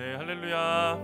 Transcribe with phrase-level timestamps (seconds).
[0.00, 0.98] 네, 할렐루야.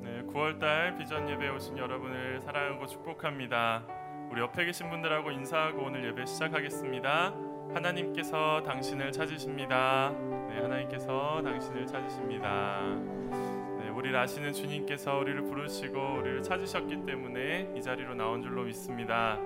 [0.00, 3.84] 네, 9월달 비전 예배 오신 여러분을 사랑하고 축복합니다.
[4.30, 7.34] 우리 옆에 계신 분들하고 인사하고 오늘 예배 시작하겠습니다.
[7.74, 10.12] 하나님께서 당신을 찾으십니다.
[10.50, 12.80] 네, 하나님께서 당신을 찾으십니다.
[13.80, 19.36] 네, 우리를 아시는 주님께서 우리를 부르시고 우리를 찾으셨기 때문에 이 자리로 나온 줄로 믿습니다.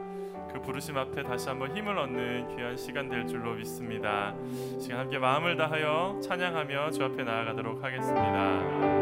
[0.53, 4.35] 그 부르심 앞에 다시 한번 힘을 얻는 귀한 시간 될 줄로 믿습니다.
[4.81, 9.02] 시간 함께 마음을 다하여 찬양하며 주 앞에 나아가도록 하겠습니다.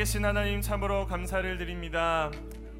[0.00, 2.30] 살아계신 하나님 참으로 감사를 드립니다.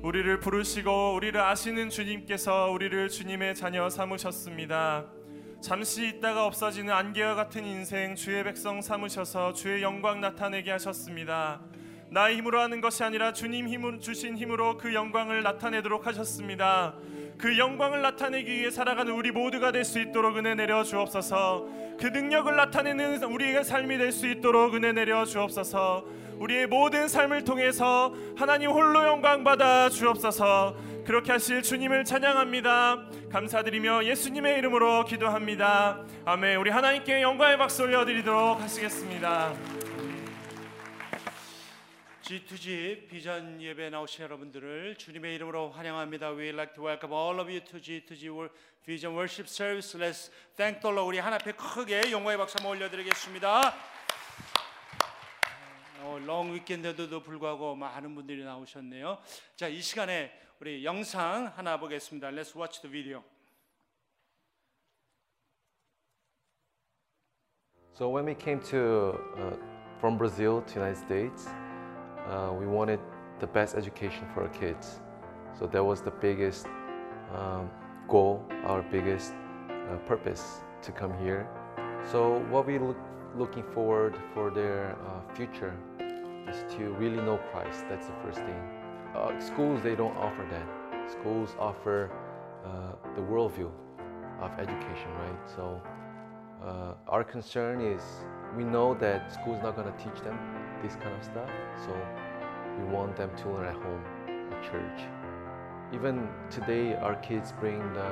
[0.00, 5.04] 우리를 부르시고 우리를 아시는 주님께서 우리를 주님의 자녀 삼으셨습니다.
[5.60, 11.60] 잠시 있다가 없어지는 안개와 같은 인생 주의 백성 삼으셔서 주의 영광 나타내게 하셨습니다.
[12.10, 16.94] 나의 힘으로 하는 것이 아니라 주님 힘으로 주신 힘으로 그 영광을 나타내도록 하셨습니다.
[17.36, 21.68] 그 영광을 나타내기 위해 살아가는 우리 모두가 될 수 있도록 은혜 내려 주옵소서.
[21.98, 26.20] 그 능력을 나타내는 우리의 삶이 될 수 있도록 은혜 내려 주옵소서.
[26.40, 30.74] 우리의 모든 삶을 통해서 하나님 홀로 영광 받아 주옵소서.
[31.04, 33.10] 그렇게 하실 주님을 찬양합니다.
[33.30, 36.02] 감사드리며 예수님의 이름으로 기도합니다.
[36.24, 36.56] 아멘.
[36.56, 39.54] 우리 하나님께 영광의 박수 올려드리도록 하시겠습니다.
[42.22, 46.30] G2G 비전 예배 나오신 여러분들을 주님의 이름으로 환영합니다.
[46.30, 48.48] We like to welcome all of you to G2G
[48.86, 49.98] Vision Worship Service.
[49.98, 51.06] Let's thank the Lord.
[51.06, 53.74] 우리 하나 앞에 크게 영광의 박수 한번 올려드리겠습니다.
[56.01, 59.17] 어, 롱 위켄드에도 불구하고 많은 분들이 나오셨네요.
[59.55, 62.29] 자, 이 시간에 우리 영상 하나 보겠습니다.
[62.29, 63.23] Let's watch the video.
[67.93, 69.55] So when we came to uh,
[69.99, 71.47] from Brazil to United States,
[72.27, 72.99] uh, we wanted
[73.39, 74.99] the best education for our kids.
[75.57, 76.67] So that was the biggest
[77.33, 77.69] um,
[78.09, 79.33] goal, our biggest
[79.69, 81.47] uh, purpose to come here.
[82.11, 82.97] So what we look
[83.36, 85.74] looking forward for their uh, future
[86.48, 87.84] is to really know Christ.
[87.88, 88.62] That's the first thing.
[89.14, 91.10] Uh, schools they don't offer that.
[91.10, 92.10] Schools offer
[92.64, 93.70] uh, the worldview
[94.40, 95.50] of education, right?
[95.56, 95.80] So
[96.64, 98.02] uh, our concern is
[98.56, 100.38] we know that school's not going to teach them
[100.82, 101.50] this kind of stuff,
[101.84, 101.96] so
[102.78, 104.04] we want them to learn at home,
[104.52, 105.00] at church.
[105.92, 108.10] Even today, our kids bring the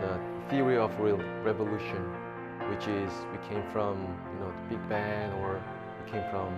[0.00, 2.02] the theory of revolution,
[2.72, 4.00] which is we came from
[4.32, 5.62] you know the Big Bang or
[6.02, 6.50] we came from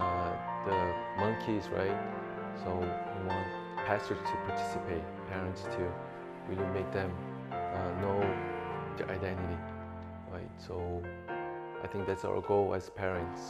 [0.00, 0.32] uh,
[0.64, 1.98] the monkeys, right?
[2.64, 3.46] So we want
[3.84, 5.92] pastors to participate, parents to
[6.48, 7.12] really make them
[7.52, 8.18] uh, know
[8.96, 9.58] their identity,
[10.32, 10.50] right?
[10.56, 11.02] So
[11.82, 13.42] I think that's our goal as parents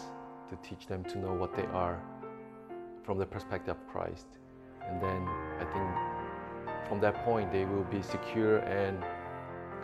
[0.51, 2.03] to teach them to know what they are
[3.05, 4.27] from the perspective of Christ.
[4.83, 5.29] And then
[5.61, 8.99] I think from that point they will be secure and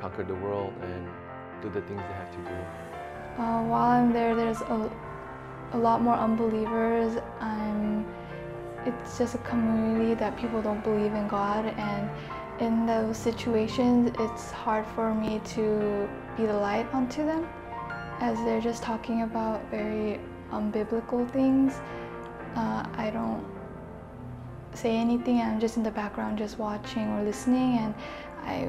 [0.01, 1.09] conquer the world and
[1.63, 3.43] do the things they have to do.
[3.43, 4.91] Uh, while I'm there, there's a,
[5.73, 7.19] a lot more unbelievers.
[7.41, 8.07] I'm,
[8.87, 12.11] it's just a community that people don't believe in God, and
[12.61, 17.49] in those situations, it's hard for me to be the light onto them,
[18.21, 21.81] as they're just talking about very unbiblical things.
[22.57, 23.45] Uh, I don't
[24.75, 25.41] say anything.
[25.41, 27.95] I'm just in the background, just watching or listening, and
[28.45, 28.69] I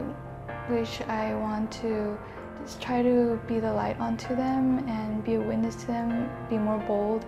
[0.69, 2.17] wish I want to
[2.63, 6.57] just try to be the light onto them and be a witness to them, be
[6.57, 7.25] more bold,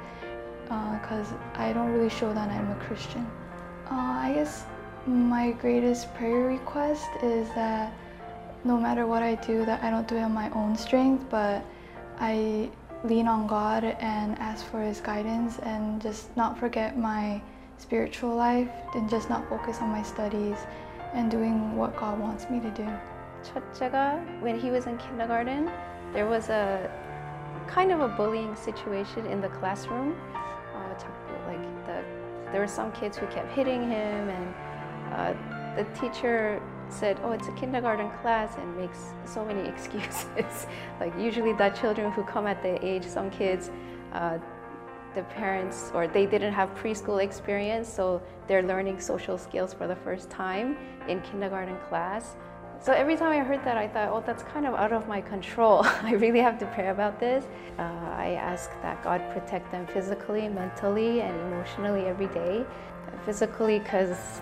[0.63, 3.25] because uh, I don't really show that I'm a Christian.
[3.89, 4.65] Uh, I guess
[5.05, 7.93] my greatest prayer request is that
[8.63, 11.63] no matter what I do, that I don't do it on my own strength, but
[12.19, 12.69] I
[13.03, 17.41] lean on God and ask for His guidance and just not forget my
[17.77, 20.57] spiritual life and just not focus on my studies
[21.13, 22.87] and doing what God wants me to do.
[24.41, 25.69] When he was in kindergarten,
[26.13, 26.89] there was a
[27.67, 30.15] kind of a bullying situation in the classroom.
[30.75, 30.93] Uh,
[31.47, 32.03] like the,
[32.51, 34.53] there were some kids who kept hitting him, and
[35.13, 35.33] uh,
[35.75, 40.67] the teacher said, "Oh, it's a kindergarten class," and makes so many excuses.
[40.99, 43.71] like usually, the children who come at the age, some kids.
[44.13, 44.37] Uh,
[45.15, 49.95] the parents or they didn't have preschool experience so they're learning social skills for the
[49.95, 50.75] first time
[51.07, 52.35] in kindergarten class
[52.83, 55.21] so every time I heard that, I thought, oh, that's kind of out of my
[55.21, 55.83] control.
[56.03, 57.45] I really have to pray about this.
[57.79, 62.65] Uh, I ask that God protect them physically, mentally, and emotionally every day.
[63.25, 64.41] Physically, because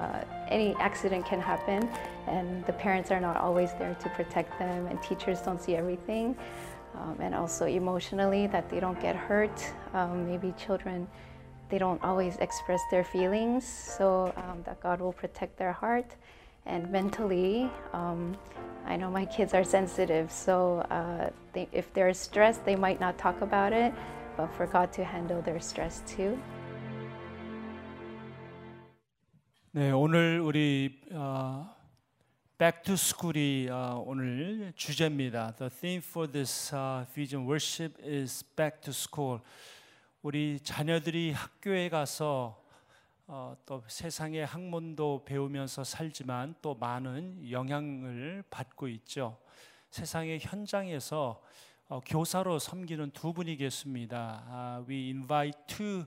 [0.00, 1.86] uh, any accident can happen,
[2.26, 6.34] and the parents are not always there to protect them, and teachers don't see everything.
[6.94, 9.70] Um, and also emotionally, that they don't get hurt.
[9.92, 11.06] Um, maybe children,
[11.68, 16.16] they don't always express their feelings, so um, that God will protect their heart
[16.69, 18.35] and mentally um,
[18.85, 23.17] i know my kids are sensitive so uh, they, if they're stressed they might not
[23.17, 23.93] talk about it
[24.37, 26.37] but for god to handle their stress too
[29.71, 31.67] 네 오늘 우리 어,
[32.57, 35.51] Back to School이 어, 오늘 주제입니다.
[35.57, 39.41] The theme for this uh, Vision Worship is Back to School.
[40.21, 42.58] 우리 자녀들이 학교에 가서
[43.32, 49.38] 어, 또 세상의 학문도 배우면서 살지만 또 많은 영향을 받고 있죠.
[49.90, 51.40] 세상의 현장에서
[51.86, 54.42] 어, 교사로 섬기는 두 분이 계십니다.
[54.50, 56.04] Uh, we invite two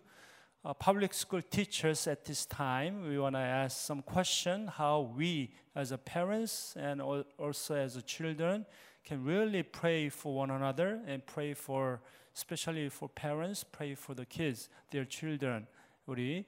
[0.65, 3.07] uh, public school teachers at this time.
[3.07, 7.95] We want to ask some question how we as a parents and al- also as
[7.95, 8.65] a children
[9.07, 12.01] can really pray for one another and pray for
[12.35, 15.67] especially for parents pray for the kids, their children.
[16.05, 16.45] 우리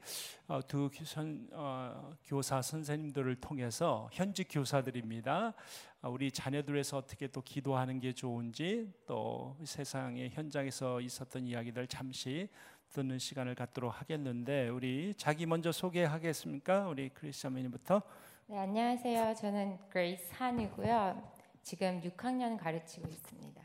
[0.48, 5.54] 어, 두 교- 선, 어, 교사 선생님들을 통해서 현직 교사들입니다.
[6.02, 12.50] 어, 우리 자녀들에서 어떻게 또 기도하는 게 좋은지 또 세상의 현장에서 있었던 이야기들 잠시
[12.92, 16.88] 듣는 시간을 갖도록 하겠는데 우리 자기 먼저 소개하겠습니까?
[16.90, 18.02] 우리 크리스천민부터
[18.48, 19.36] 네, 안녕하세요.
[19.36, 21.32] 저는 그레이스 한이고요.
[21.64, 23.62] 지금 6학년 가르치고 있습니다.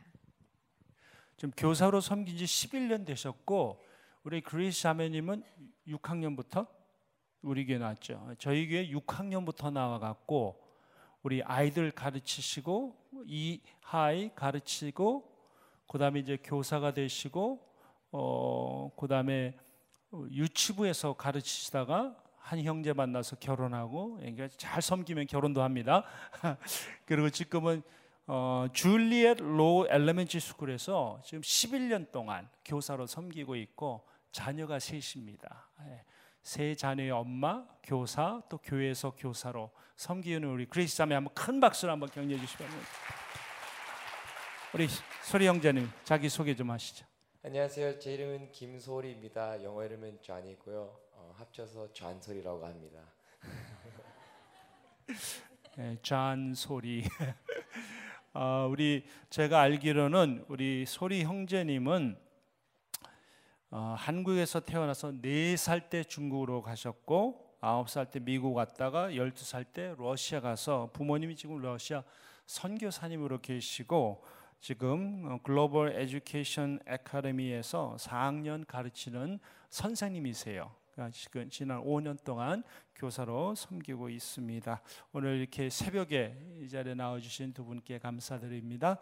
[1.37, 3.85] 지금 교사로 섬긴 지 11년 되셨고
[4.23, 5.43] 우리 그레이스 자매님은
[5.91, 6.67] 6학년부터
[7.43, 8.35] 우리 교회 나왔죠.
[8.39, 10.61] 저희 교회 6학년부터 나와갖고
[11.23, 15.31] 우리 아이들 가르치시고 이하이 가르치고
[15.89, 17.67] 그다음에 이제 교사가 되시고
[18.13, 19.57] 어 그다음에
[20.13, 26.05] 유치부에서 가르치시다가 한 형제 만나서 결혼하고 그러니까 잘 섬기면 결혼도 합니다.
[27.05, 27.83] 그리고 지금은
[28.27, 35.69] 어, 줄리엣 로 엘레멘치 스쿨에서 지금 11년 동안 교사로 섬기고 있고 자녀가 셋입니다.
[35.87, 36.05] 예.
[36.43, 42.09] 세 자녀의 엄마, 교사, 또 교회에서 교사로 섬기는 우리 그리스 자매 한번 큰 박수로 한번
[42.09, 42.89] 격려해 주시기 바랍니다.
[44.73, 44.89] 우리
[45.25, 47.05] 소리 형제님 자기 소개 좀 하시죠.
[47.43, 47.99] 안녕하세요.
[47.99, 49.63] 제 이름은 김소리입니다.
[49.63, 51.01] 영어 이름은 존이고요.
[51.13, 53.01] 어, 합쳐서 존소리라고 합니다.
[55.79, 57.05] 예, 잔 소리.
[58.33, 62.17] 어, 우리 제가 알기로는 우리 소리 형제님은
[63.73, 71.37] 어, 한국에서 태어나서 네살때 중국으로 가셨고 아홉 살때 미국 갔다가 열두 살때 러시아 가서 부모님이
[71.37, 72.03] 지금 러시아
[72.47, 74.25] 선교사님으로 계시고
[74.59, 80.80] 지금 어, Global Education Academy에서 4학년 가르치는 선생님이세요.
[81.49, 82.63] 지난 5년 동안
[82.95, 84.83] 교사로 섬기고 있습니다.
[85.13, 88.99] 오늘 이렇게 새벽에 이 자리에 나와주신 두 분께 감사드립니다.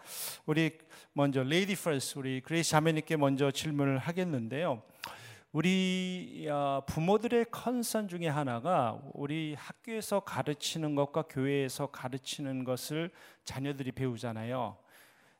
[0.47, 0.79] 우리
[1.13, 4.83] 먼저 lady first 우리 그레이스 자매님께 먼저 질문을 하겠는데요.
[5.51, 13.11] 우리 어, 부모들의 concern 중에 하나가 우리 학교에서 가르치는 것과 교회에서 가르치는 것을
[13.45, 14.77] 자녀들이 배우잖아요.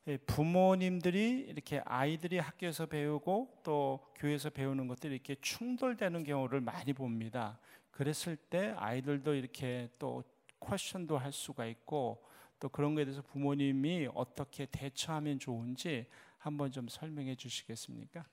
[0.09, 7.59] 예, 부모님들이 이렇게 아이들이 학교에서 배우고 또 교회에서 배우는 것들이 이렇게 충돌되는 경우를 많이 봅니다.
[7.91, 10.25] 그랬을 때 아이들도 이렇게 또
[10.61, 12.25] 퀘션도 할 수가 있고
[12.59, 16.07] 또 그런 거에 대해서 부모님이 어떻게 대처하면 좋은지
[16.39, 18.25] 한번 좀 설명해 주시겠습니까?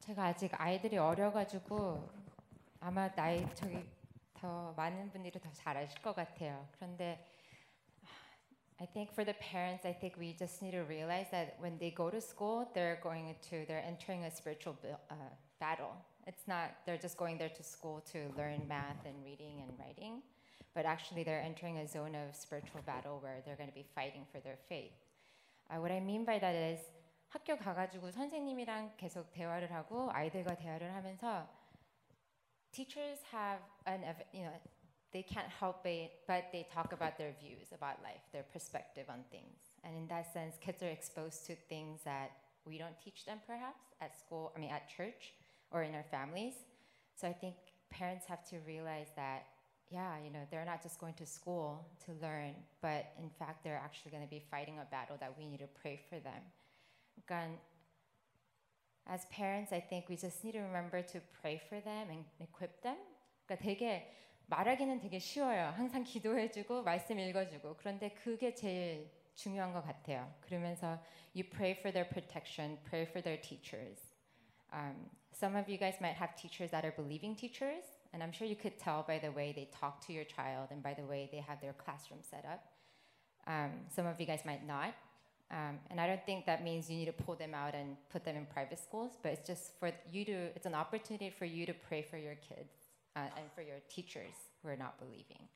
[0.00, 2.08] 제가 아직 아이들이 어려가지고
[2.80, 3.78] 아마 나이 저기
[4.34, 6.68] 더 많은 분들이 더 잘 아실 것 같아요.
[6.72, 7.24] 그런데
[8.81, 11.91] I think for the parents, I think we just need to realize that when they
[11.91, 15.93] go to school, they're going to they're entering a spiritual bu- uh, battle.
[16.25, 20.21] It's not they're just going there to school to learn math and reading and writing,
[20.73, 24.25] but actually they're entering a zone of spiritual battle where they're going to be fighting
[24.31, 24.91] for their faith.
[25.69, 26.79] Uh, what I mean by that is
[27.29, 31.47] 학교 가가지고 선생님이랑 계속 대화를 하고 아이들과 대화를 하면서
[32.71, 34.53] teachers have an ev- you know
[35.11, 39.19] they can't help it but they talk about their views about life their perspective on
[39.31, 42.31] things and in that sense kids are exposed to things that
[42.65, 45.33] we don't teach them perhaps at school i mean at church
[45.71, 46.53] or in our families
[47.15, 47.55] so i think
[47.89, 49.45] parents have to realize that
[49.89, 53.81] yeah you know they're not just going to school to learn but in fact they're
[53.83, 56.41] actually going to be fighting a battle that we need to pray for them
[57.27, 57.57] 그러니까
[59.07, 62.81] as parents, I think we just need to remember to pray for them and equip
[62.81, 62.97] them.
[63.45, 64.07] 그러니까 되게
[64.47, 65.73] 말하기는 되게 쉬워요.
[65.75, 70.31] 항상 기도해주고 말씀 읽어주고 그런데 그게 제일 중요한 것 같아요.
[70.41, 70.99] 그러면서
[71.33, 74.13] you pray for their protection, pray for their teachers.
[74.71, 78.47] Um, some of you guys might have teachers that are believing teachers, and I'm sure
[78.47, 81.29] you could tell by the way they talk to your child and by the way
[81.31, 82.61] they have their classroom set up.
[83.47, 84.93] Um, some of you guys might not.
[85.51, 88.23] Um, and I don't think that means you need to pull them out and put
[88.23, 91.65] them in private schools, but it's just for you to, it's an opportunity for you
[91.65, 92.76] to pray for your kids
[93.18, 95.48] uh, and for your teachers who are not believing.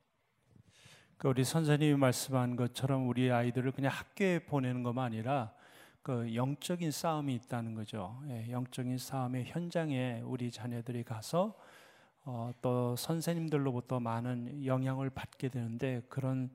[1.16, 5.54] 그 우리 선생님이 말씀한 것처럼 우리 아이들을 그냥 학교에 보내는 것만 아니라
[6.02, 8.20] 그 영적인 싸움이 있다는 거죠.
[8.28, 11.56] 예, 영적인 싸움의 현장에 우리 자녀들이 가서
[12.24, 16.50] 어, 또 선생님들로부터 많은 영향을 받게 되는데 그런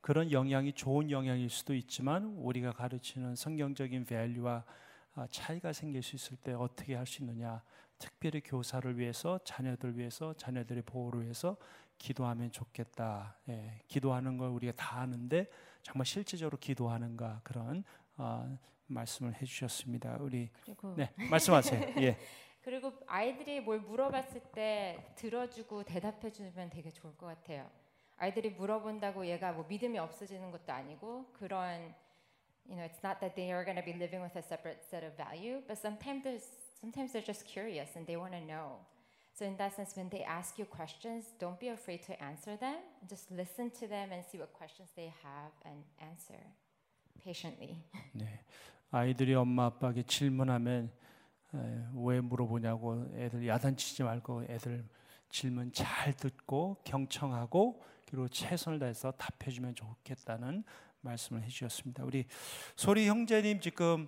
[0.00, 4.64] 그런 영향이 좋은 영향일 수도 있지만 우리가 가르치는 성경적인 밸류와
[5.14, 7.62] 아, 차이가 생길 수 있을 때 어떻게 할 수 있느냐.
[8.04, 11.56] 특별히 교사를 위해서 자녀들 위해서 자녀들의 보호를 위해서
[11.96, 13.34] 기도하면 좋겠다.
[13.48, 15.46] 예, 기도하는 걸 우리가 다 아는데
[15.82, 17.82] 정말 실제적으로 기도하는가 그런
[18.18, 20.18] 어, 말씀을 해주셨습니다.
[20.20, 20.50] 우리
[20.96, 21.94] 네 말씀하세요.
[22.04, 22.18] 예.
[22.60, 27.70] 그리고 아이들이 뭘 물어봤을 때 들어주고 대답해 주면 되게 좋을 것 같아요.
[28.18, 31.94] 아이들이 물어본다고 얘가 뭐 믿음이 없어지는 것도 아니고 그런
[32.66, 35.06] you know it's not that they are going to be living with a separate set
[35.06, 38.76] of value, but sometimes there's sometimes they're just curious and they want to know.
[39.32, 42.76] So in that sense, when they ask you questions, don't be afraid to answer them.
[43.08, 46.40] Just listen to them and see what questions they have and answer
[47.24, 47.82] patiently.
[48.12, 48.44] 네.
[48.90, 50.92] 아이들이 엄마 아빠에게 질문하면
[51.54, 51.58] 에,
[51.94, 54.84] 왜 물어보냐고 애들 야단치지 말고 애들
[55.30, 60.62] 질문 잘 듣고 경청하고 그리고 최선을 다해서 답해주면 좋겠다는
[61.00, 62.04] 말씀을 해주셨습니다.
[62.04, 62.26] 우리
[62.76, 64.06] 소리 형제님 지금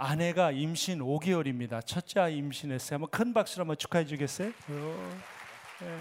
[0.00, 1.84] 아내가 임신 5개월입니다.
[1.84, 2.94] 첫째 아이 임신했어요.
[2.94, 4.50] 한번 큰 박수로 한번 축하해 주겠어요?
[4.50, 5.98] 네.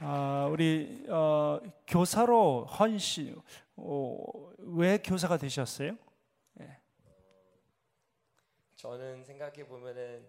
[0.00, 3.40] 아, 우리 어, 교사로 헌신
[3.76, 5.96] 어, 왜 교사가 되셨어요?
[8.76, 10.28] 저는 생각해 보면은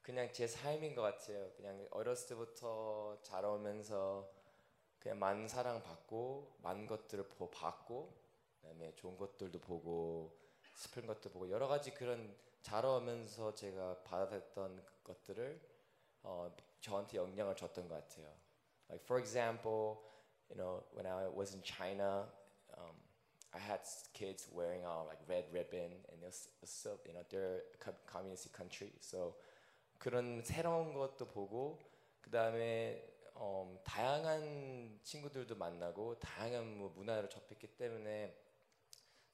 [0.00, 1.50] 그냥 제 삶인 것 같아요.
[1.56, 4.30] 그냥 어렸을 때부터 자라오면서
[5.00, 8.14] 그냥 많은 사랑 받고 많은 것들을 보, 받고
[8.60, 10.47] 그다음에 좋은 것들도 보고
[10.78, 15.60] 슬픈 것도 보고 여러 가지 그런 자라오면서 제가 받아들였던 것들을
[16.22, 18.32] 어, 저한테 영향을 줬던 것 같아요.
[18.88, 19.98] Like for example,
[20.48, 22.30] you know, when I was in China,
[22.76, 22.94] um,
[23.52, 27.12] I had kids wearing out like red ribbon, and it was, it was so, you
[27.12, 29.34] know they're a co- communist country, so
[29.98, 31.80] 그런 새로운 것도 보고
[32.20, 33.02] 그 다음에
[33.36, 38.47] 음, 다양한 친구들도 만나고 다양한 뭐 문화를 접했기 때문에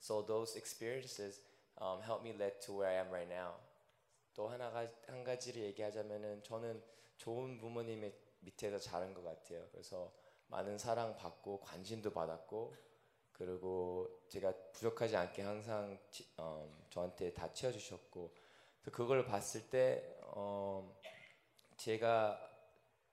[0.05, 1.41] so those experiences
[1.81, 3.55] um, helped me lead to where I am right now.
[4.35, 6.83] 또 하나가 한 가지를 얘기하자면은 저는
[7.17, 9.67] 좋은 부모님의 밑에서 자란 것 같아요.
[9.73, 10.13] 그래서
[10.49, 12.75] 많은 사랑 받고 관심도 받았고
[13.33, 18.35] 그리고 제가 부족하지 않게 항상 치- 어, 저한테 다 채워주셨고
[18.85, 20.95] 또 그걸 봤을 때 어,
[21.79, 22.39] 제가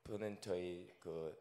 [0.04, 1.38] 보는 저희 그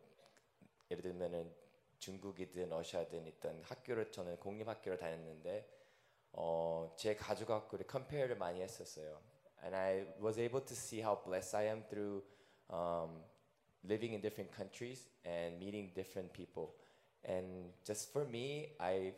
[0.90, 1.52] 예를 들면은
[2.00, 5.68] 중국이든 러시아든 있던 학교를 저는 공립 학교를 다녔는데
[6.32, 9.20] 어, 제 가족하고 컴페어를 많이 했었어요.
[9.62, 12.24] And I was able to see how blessed I am through
[12.72, 13.22] um,
[13.84, 16.74] living in different countries and meeting different people.
[17.24, 19.14] And just for me, I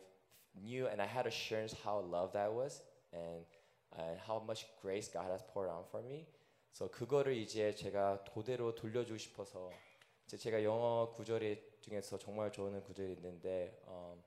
[0.53, 3.45] knew and I had assurance how loved I was and
[3.97, 6.27] and how much grace God has poured out for me.
[6.71, 9.71] 그래서 그거를 이제 제가 도대로 돌려주고 싶어서
[10.25, 14.19] 제가 영어 구절이 중에서 정말 좋아하는 구절이 있는데 um,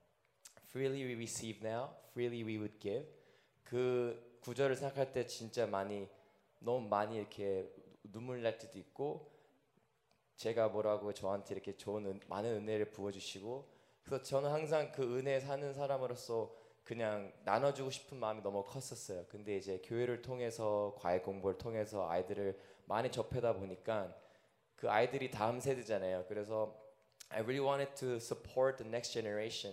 [0.68, 3.06] freely we receive now, freely we would give.
[3.64, 6.08] 그 구절을 생각할 때 진짜 많이
[6.60, 7.72] 너무 많이 이렇게
[8.04, 9.32] 눈물 날 때도 있고
[10.36, 13.68] 제가 뭐라고 저한테 이렇게 좋은 은, 많은 은혜를 부어주시고
[14.04, 19.24] 그래서 저는 항상 그 은혜 사는 사람으로서 그냥 나눠주고 싶은 마음이 너무 컸었어요.
[19.28, 24.14] 근데 이제 교회를 통해서 과외 공부를 통해서 아이들을 많이 접하다 보니까
[24.76, 26.26] 그 아이들이 다음 세대잖아요.
[26.28, 26.85] 그래서
[27.31, 29.71] I really wanted to support the next generation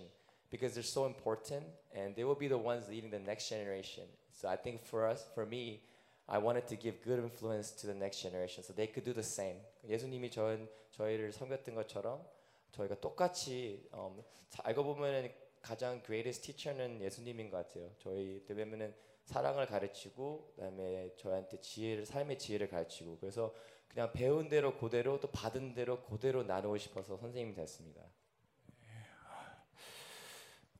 [0.49, 4.03] because they're so important and they will be the ones leading the next generation.
[4.31, 5.81] So I think for us, for me,
[6.27, 9.23] I wanted to give good influence to the next generation so they could do the
[9.23, 9.57] same.
[9.87, 10.57] 예수님이 저,
[10.91, 12.23] 저희를 섬겼던 것처럼
[12.71, 17.89] 저희가 똑같이 음, 자- 알고 보면은 가장 greatest teacher는 예수님인 것 같아요.
[17.99, 18.93] 저희 왜냐면은
[19.24, 23.54] 사랑을 가르치고 그다음에 저한테 지혜를 삶의 지혜를 가르치고 그래서
[23.88, 28.02] 그냥 배운 대로 그대로 또 받은 대로 그대로 나누고 싶어서 선생님이 됐습니다.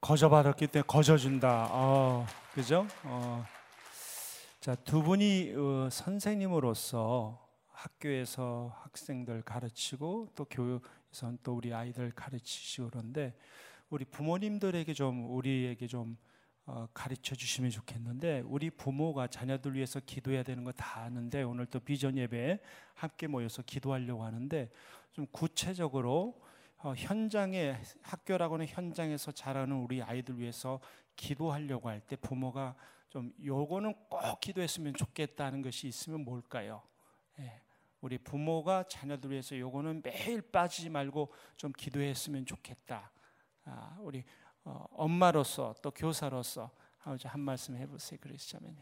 [0.00, 1.68] 거저 받았기 때문에 거저 준다.
[1.70, 2.86] 어, 그죠?
[3.04, 3.42] 어.
[4.60, 13.34] 자, 두 분이 어, 선생님으로서 학교에서 학생들 가르치고 또 교육에서는 또 우리 아이들 가르치시고 그런데
[13.88, 16.33] 우리 부모님들에게 좀 우리에게 좀 어,
[16.94, 22.16] 가르쳐 주시면 좋겠는데 우리 부모가 자녀들 위해서 기도해야 되는 거 다 아는데 오늘 또 비전
[22.16, 22.58] 예배에
[22.94, 24.70] 함께 모여서 기도하려고 하는데
[25.12, 26.40] 좀 구체적으로
[26.78, 30.80] 어, 현장에 학교라고는 현장에서 자라는 우리 아이들 위해서
[31.16, 32.74] 기도하려고 할 때 부모가
[33.08, 36.82] 좀 요거는 꼭 기도했으면 좋겠다는 것이 있으면 뭘까요?
[37.38, 37.60] 예,
[38.00, 43.12] 우리 부모가 자녀들 위해서 요거는 매일 빠지지 말고 좀 기도했으면 좋겠다.
[43.64, 46.70] 아, 우리 어, 엄마로서 또 교사로서
[47.02, 48.76] 아버지 한 말씀 해보세요, 그러시자면.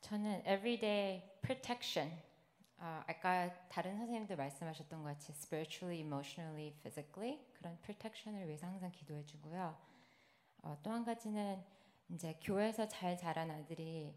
[0.00, 2.18] 저는 everyday protection.
[2.78, 9.24] 아, 아까 다른 선생님들 말씀하셨던 것 같이 spiritually, emotionally, physically 그런 protection을 위해서 항상 기도해
[9.26, 9.76] 주고요.
[10.62, 11.62] 어, 또한 가지는
[12.08, 14.14] 이제 교회에서 잘 자란 아들이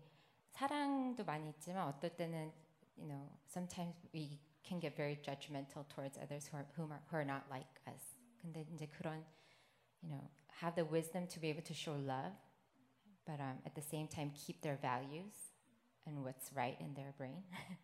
[0.51, 2.53] 사랑도 많이 있지만 어떨 때는
[2.97, 7.17] you know sometimes we can get very judgmental towards others who are, whom are, who
[7.17, 8.15] are not like us.
[8.41, 9.25] 근데 이제 그런
[10.01, 10.29] you know
[10.61, 12.33] have the wisdom to be able to show love
[13.25, 15.53] but um, at the same time keep their values
[16.05, 17.43] and what's right in their brain.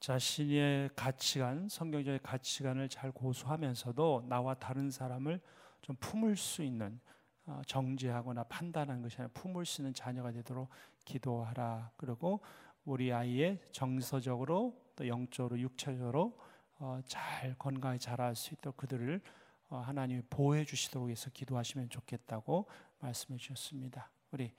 [0.00, 5.40] 자신의 가치관, 성경적인 가치관을 잘 고수하면서도 나와 다른 사람을
[5.80, 7.00] 좀 품을 수 있는
[7.46, 10.68] 어, 정죄하거나 판단하는 것이 아니라 품을 수 있는 자녀가 되도록
[11.04, 11.92] 기도하라.
[11.96, 12.40] 그리고
[12.84, 16.38] 우리 아이의 정서적으로 또 영적으로 육체적으로
[16.78, 19.22] 어, 잘 건강히 자랄 수 있도록 그들을 어,
[19.74, 22.66] 하나님이 보호해 주시도록 해서 기도하시면 좋겠다고
[23.00, 24.10] 말씀해 주셨습니다.
[24.30, 24.52] 우리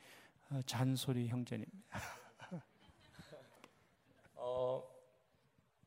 [0.50, 1.65] 어, 잔소리 형제님.
[4.36, 4.84] 어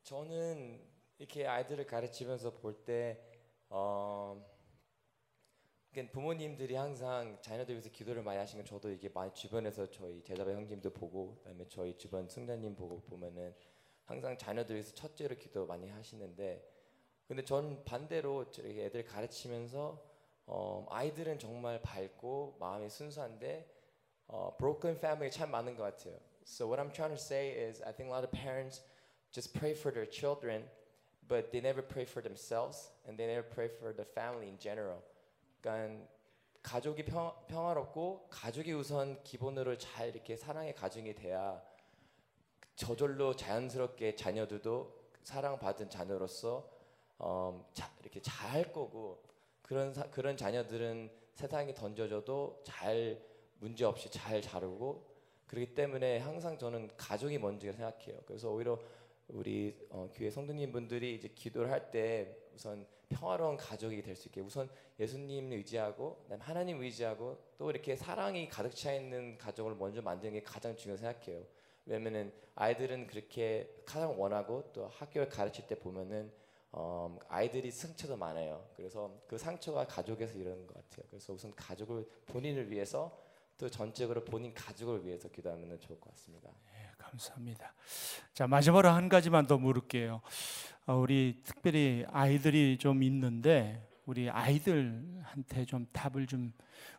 [0.02, 0.80] 저는
[1.18, 3.20] 이렇게 아이들을 가르치면서 볼때
[3.68, 4.42] 어,
[6.12, 10.92] 부모님들이 항상 자녀들 위해서 기도를 많이 하시는 건 저도 이게 많이 주변에서 저희 제자배 형님도
[10.92, 13.54] 보고 그다음에 저희 주변 승자님 보고 보면은
[14.04, 16.79] 항상 자녀들 위해서 첫째로 기도 많이 하시는데
[17.30, 20.02] 근데 전 반대로 저렇게 애들 가르치면서
[20.46, 23.72] 어, 아이들은 정말 밝고 마음이 순수한데
[24.26, 26.18] 어, broken family 참 많은 것 같아요.
[26.42, 28.82] So what I'm trying to say is I think a lot of parents
[29.30, 30.68] just pray for their children,
[31.28, 34.98] but they never pray for themselves and they never pray for the family in general.
[35.62, 36.04] 그러니까
[36.64, 41.62] 가족이 평, 평화롭고 가족이 우선 기본으로 잘 이렇게 사랑의 가정이 돼야
[42.74, 46.79] 저절로 자연스럽게 자녀들도 사랑받은 자녀로서
[47.22, 49.22] 어, 자, 이렇게 잘 거고
[49.62, 53.22] 그런 사, 그런 자녀들은 세상에 던져져도 잘
[53.59, 55.06] 문제 없이 잘 자르고
[55.46, 58.20] 그렇기 때문에 항상 저는 가족이 먼저 생각해요.
[58.26, 58.78] 그래서 오히려
[59.28, 64.40] 우리 어, 교회 성도님 분들이 이제 기도를 할 때 우선 평화로운 가족이 될 수 있게
[64.40, 70.42] 우선 예수님 의지하고 하나님 의지하고 또 이렇게 사랑이 가득 차 있는 가족을 먼저 만드는 게
[70.42, 71.44] 가장 중요하다고 생각해요.
[71.87, 76.33] 왜냐면은 아이들은 그렇게 가장 원하고 또 학교에 가르칠 때 보면은
[76.72, 78.64] 어, 아이들이 상처도 많아요.
[78.76, 81.06] 그래서 그 상처가 가족에서 이러는 것 같아요.
[81.11, 83.18] 그래서 우선 가족을 본인을 위해서
[83.59, 86.48] 또 전적으로 본인 가족을 위해서 기도하면 좋을 것 같습니다.
[86.72, 87.74] 네, 감사합니다.
[88.33, 90.22] 자 마지막으로 한 가지만 더 물을게요.
[90.87, 96.52] 어, 우리 특별히 아이들이 좀 있는데 우리 아이들한테 좀 답을 좀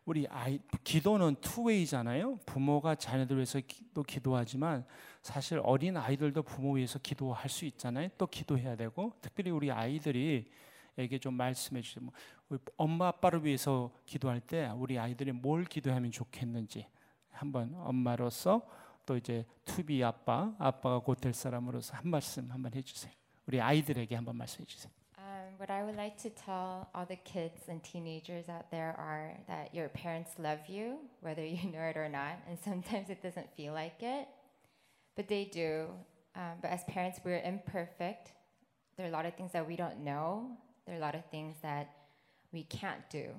[0.05, 2.37] 우리 아이 기도는 투웨이잖아요.
[2.45, 3.59] 부모가 자녀들 위해서
[3.93, 4.85] 또 기도하지만
[5.21, 8.09] 사실 어린 아이들도 부모 위해서 기도할 수 있잖아요.
[8.17, 10.49] 또 기도해야 되고 특별히 우리 아이들이
[10.97, 11.81] 에게 좀 말씀해.
[12.47, 16.85] 뭐, 엄마 아빠를 위해서 기도할 때 우리 아이들이 뭘 기도하면 좋겠는지
[17.31, 18.67] 한번 엄마로서
[19.05, 23.13] 또 이제 투비 아빠 아빠가 곧 될 사람으로서 한 말씀 한번 해주세요.
[23.47, 25.00] 우리 아이들에게 한번 말씀해 주세요.
[25.51, 29.33] Um, what I would like to tell all the kids and teenagers out there are
[29.47, 33.47] that your parents love you, whether you know it or not, and sometimes it doesn't
[33.55, 34.27] feel like it,
[35.15, 35.87] but they do.
[36.35, 38.31] Um, but as parents, we're imperfect.
[38.95, 40.51] There are a lot of things that we don't know.
[40.85, 41.89] There are a lot of things that
[42.51, 43.29] we can't do.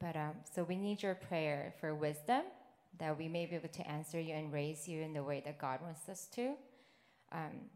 [0.00, 2.42] But um, so we need your prayer for wisdom
[2.98, 5.58] that we may be able to answer you and raise you in the way that
[5.58, 6.54] God wants us to.
[7.32, 7.70] Um,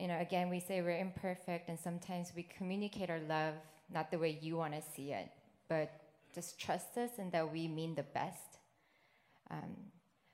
[0.00, 3.54] you know, again, we say we're imperfect, and sometimes we communicate our love
[3.92, 5.28] not the way you want to see it,
[5.68, 5.90] but
[6.34, 8.58] just trust us and that we mean the best.
[9.50, 9.76] Um,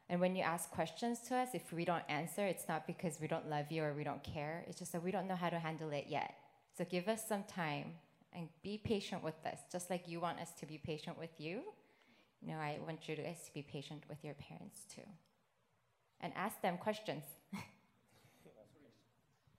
[0.08, 3.26] and when you ask questions to us, if we don't answer, it's not because we
[3.26, 4.64] don't love you or we don't care.
[4.68, 6.34] It's just that we don't know how to handle it yet.
[6.76, 7.94] So give us some time
[8.32, 11.62] and be patient with us, just like you want us to be patient with you.
[12.42, 15.08] You know, I want you guys to be patient with your parents too.
[16.20, 17.24] And ask them questions.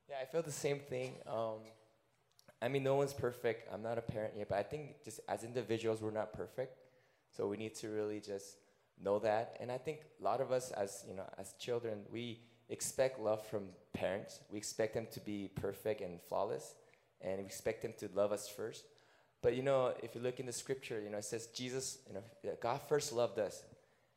[0.09, 1.15] Yeah, I feel the same thing.
[1.27, 1.59] Um,
[2.61, 3.67] I mean, no one's perfect.
[3.73, 6.77] I'm not a parent yet, but I think just as individuals, we're not perfect.
[7.35, 8.55] So we need to really just
[9.03, 9.57] know that.
[9.59, 12.39] And I think a lot of us, as you know, as children, we
[12.69, 14.39] expect love from parents.
[14.49, 16.73] We expect them to be perfect and flawless,
[17.21, 18.85] and we expect them to love us first.
[19.41, 22.15] But you know, if you look in the scripture, you know, it says Jesus, you
[22.15, 23.61] know, God first loved us,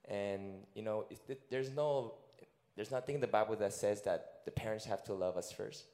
[0.09, 2.15] and you know, it, there's no
[2.76, 5.86] there's nothing in the Bible that says that the parents have to love us first.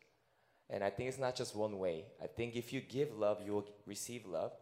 [0.69, 2.05] And I think it's not just one way.
[2.23, 4.53] I think if you give love, you will receive love.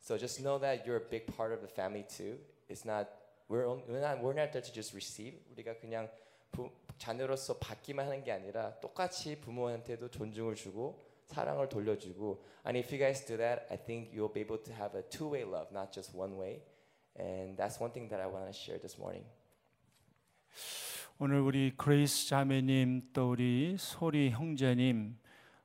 [0.00, 2.36] So just know that you're a big part of the family too.
[2.68, 3.08] It's not
[3.48, 5.34] we're, on, we're not we're not there to just receive.
[5.54, 6.08] 우리가 그냥
[6.50, 12.42] 부, 자녀로서 받기만 하는 게 아니라 똑같이 부모한테도 존중을 주고 사랑을 돌려주고.
[12.64, 15.44] And if you guys do that, I think you'll be able to have a two-way
[15.44, 16.62] love, not just one way.
[17.16, 19.24] And that's one thing that I want to share this morning.
[21.19, 25.17] 오늘 우리 그레이스 자매님 또 우리 소리 형제님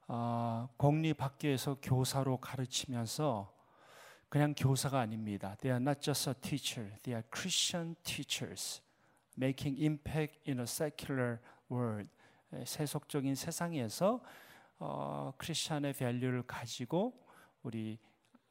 [0.09, 3.53] 어, 공립학교에서 교사로 가르치면서
[4.31, 5.55] 그냥 교사가 아닙니다.
[5.61, 6.97] They are not just a teacher.
[7.03, 8.81] They are Christian teachers
[9.37, 12.09] making impact in a secular world.
[12.65, 14.23] 세속적인 세상에서
[14.79, 17.13] 어, 크리스천의 밸류를 가지고
[17.63, 17.99] 우리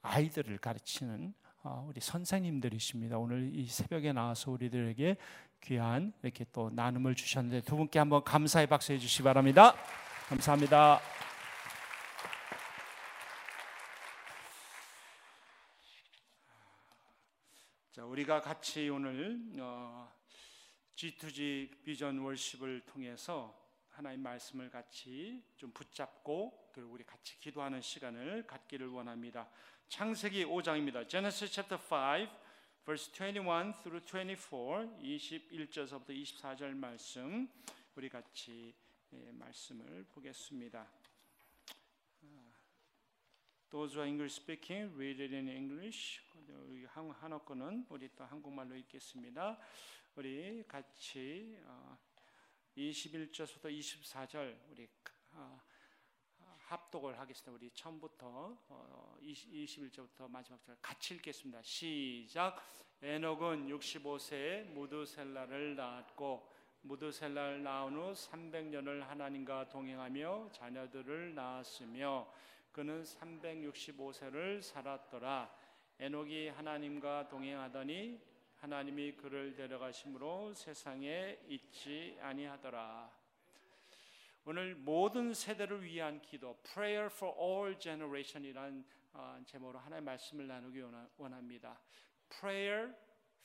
[0.03, 1.33] 아이들을 가르치는
[1.63, 3.17] 어, 우리 선생님들이십니다.
[3.17, 5.17] 오늘 이 새벽에 나와서 우리들에게
[5.62, 9.75] 귀한 이렇게 또 나눔을 주셨는데 두 분께 한번 감사의 박수 해주시기 바랍니다.
[10.27, 11.00] 감사합니다.
[17.92, 20.12] 자, 우리가 같이 오늘 어,
[20.96, 23.56] G2G 비전 월십을 통해서
[23.90, 29.48] 하나님 말씀을 같이 좀 붙잡고 그리고 우리 같이 기도하는 시간을 갖기를 원합니다.
[29.90, 31.08] 창세기 5장입니다.
[31.08, 32.40] Genesis chapter 5
[32.86, 37.48] verse 21 through 24 21절서부터 24절 말씀
[37.96, 38.73] 우리 같이
[39.13, 40.88] 예, 말씀을 보겠습니다.
[43.69, 46.19] Those who are English speaking, read it in English.
[46.67, 49.58] 우리 한- 한어 거는 우리 또 한국말로 읽겠습니다.
[50.15, 51.98] 우리 같이 어,
[52.75, 54.90] 21절부터 24절 우리
[55.32, 55.62] 어,
[56.72, 57.52] 합독을 하겠습니다.
[57.52, 61.62] 우리 처음부터 어, 20, 21절부터 마지막 절 같이 읽겠습니다.
[61.63, 62.65] 시작.
[63.02, 66.50] 에녹은 65세에 무드셀라를 낳았고
[66.84, 72.34] 무드셀라를 낳은 후 300년을 하나님과 동행하며 자녀들을 낳았으며
[72.72, 75.54] 그는 365세를 살았더라.
[76.00, 78.17] 에녹이 하나님과 동행하더니
[78.60, 83.21] 하나님이 그를 데려가심으로 세상에 있지 아니하더라.
[84.44, 88.83] 오늘 모든 세대를 위한 기도, Prayer for all generation이란
[89.13, 90.81] 어, 제목으로 하나의 말씀을 나누기
[91.17, 91.79] 원합니다.
[92.27, 92.96] Prayer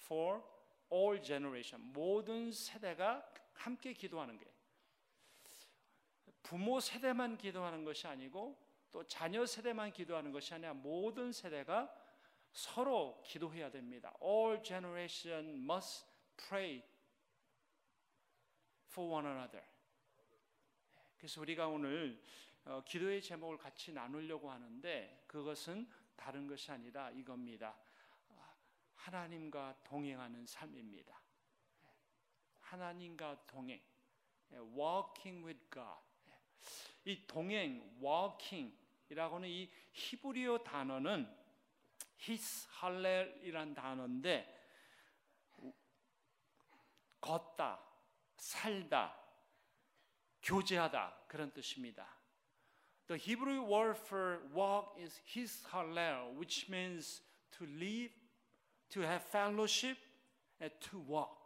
[0.04, 0.42] for
[0.90, 4.46] all generation, 모든 세대가 함께 기도하는 게
[6.42, 8.56] 부모 세대만 기도하는 것이 아니고
[8.90, 11.92] 또 자녀 세대만 기도하는 것이 아니라 모든 세대가
[12.52, 14.14] 서로 기도해야 됩니다.
[14.22, 16.06] All generation must
[16.48, 16.82] pray
[18.90, 19.75] for one another.
[21.16, 22.22] 그래서 우리가 오늘
[22.64, 27.76] 어, 기도의 제목을 같이 나누려고 하는데 그것은 다른 것이 아니라 이겁니다.
[28.30, 28.54] 아,
[28.94, 31.20] 하나님과 동행하는 삶입니다.
[32.60, 33.80] 하나님과 동행,
[34.52, 36.00] 예, walking with God.
[36.28, 37.12] 예.
[37.12, 41.32] 이 동행, walking이라고 는 이 히브리어 단어는
[42.20, 44.54] his 할렐이란 단어인데
[47.20, 47.80] 걷다,
[48.36, 49.25] 살다,
[50.46, 52.06] 교제하다 그런 뜻입니다.
[53.08, 57.22] The Hebrew word for walk is his hallel, which means
[57.58, 58.12] to live,
[58.90, 59.98] to have fellowship,
[60.60, 61.36] and to walk.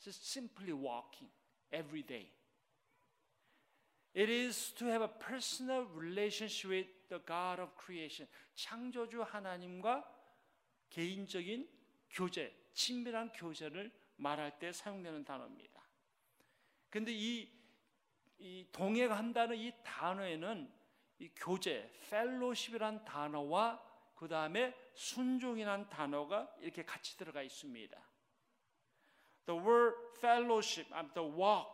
[0.00, 1.30] Just simply walking
[1.72, 2.28] every day.
[4.14, 8.28] It is to have a personal relationship with the God of creation.
[8.54, 10.04] 창조주 하나님과
[10.90, 11.68] 개인적인
[12.10, 15.71] 교제, 친밀한 교제를 말할 때 사용되는 단어입니다.
[16.92, 17.48] 근데 이,
[18.38, 20.70] 이 동행한다는 이 단어에는
[21.20, 23.82] 이 교제, fellowship이란 단어와
[24.14, 27.98] 그 다음에 순종이란 단어가 이렇게 같이 들어가 있습니다.
[29.46, 31.70] The word fellowship, the walk,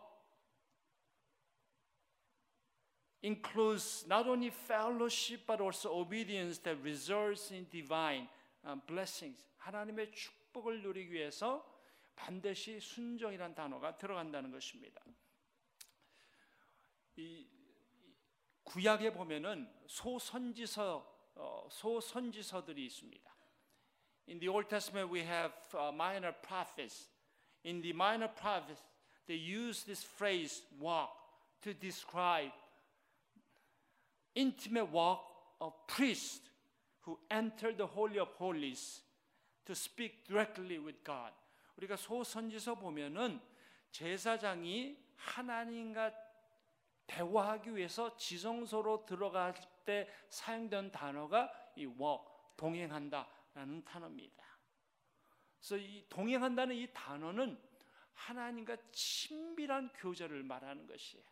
[3.21, 8.29] includes not only fellowship but also obedience that results in divine
[8.65, 9.45] uh, blessings.
[9.57, 11.78] 하나님의 축복을 누리기 위해서
[12.18, 15.02] 반드시 순종이란 단어가 들어간다는 것입니다.
[17.16, 17.46] 이
[18.64, 23.34] 구약에 보면은 소선지서 어, 소선지서들이 있습니다.
[24.28, 27.08] In the Old Testament we have uh, minor prophets.
[27.64, 28.82] In the minor prophets
[29.26, 31.10] they use this phrase walk
[31.62, 32.52] to describe
[34.34, 35.20] intimate walk
[35.60, 36.48] of priests
[37.00, 39.00] who enter the holy of holies
[39.66, 41.32] to speak directly with God.
[41.79, 43.39] 우리가 소선지서 보면은
[43.91, 46.13] 제사장이 하나님과
[47.07, 49.53] 대화하기 위해서 지성소로 들어갈
[49.85, 52.25] 때 사용된 단어가 이 walk,
[52.57, 54.45] 동행한다라는 단어입니다.
[55.59, 57.59] 그래서 이 동행한다는 이 단어는
[58.13, 61.23] 하나님과 친밀한 교제를 말하는 것이에요.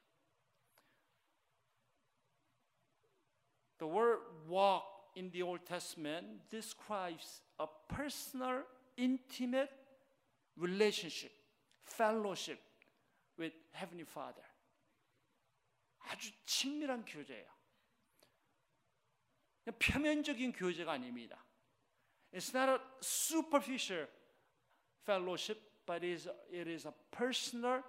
[3.78, 4.86] The word walk
[5.16, 8.64] in the Old Testament describes a personal,
[8.98, 9.87] intimate
[10.58, 11.32] relationship,
[11.84, 12.60] fellowship
[13.38, 14.44] with Heavenly Father.
[16.00, 17.46] 아주 친밀한 교제예요.
[19.80, 21.44] 표면적인 교제가 아닙니다.
[22.32, 24.08] It's not a superficial
[25.04, 27.84] fellowship, but it is, it is a personal,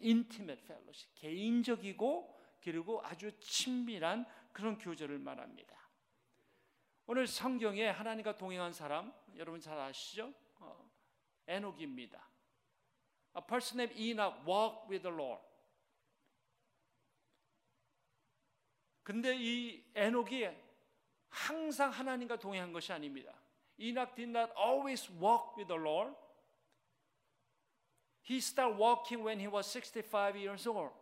[0.00, 1.12] intimate fellowship.
[1.14, 5.76] 개인적이고 그리고 아주 친밀한 그런 교제를 말합니다.
[7.06, 10.32] 오늘 성경에 하나님과 동행한 사람 여러분 잘 아시죠?
[11.46, 12.28] 어, 에녹입니다.
[13.36, 15.42] A person named Enoch walked with the Lord.
[19.02, 20.48] 근데 이 에녹이
[21.28, 23.32] 항상 하나님과 동행한 것이 아닙니다.
[23.78, 26.14] Enoch did not always walk with the Lord.
[28.28, 30.92] He started walking when he was 65 years old.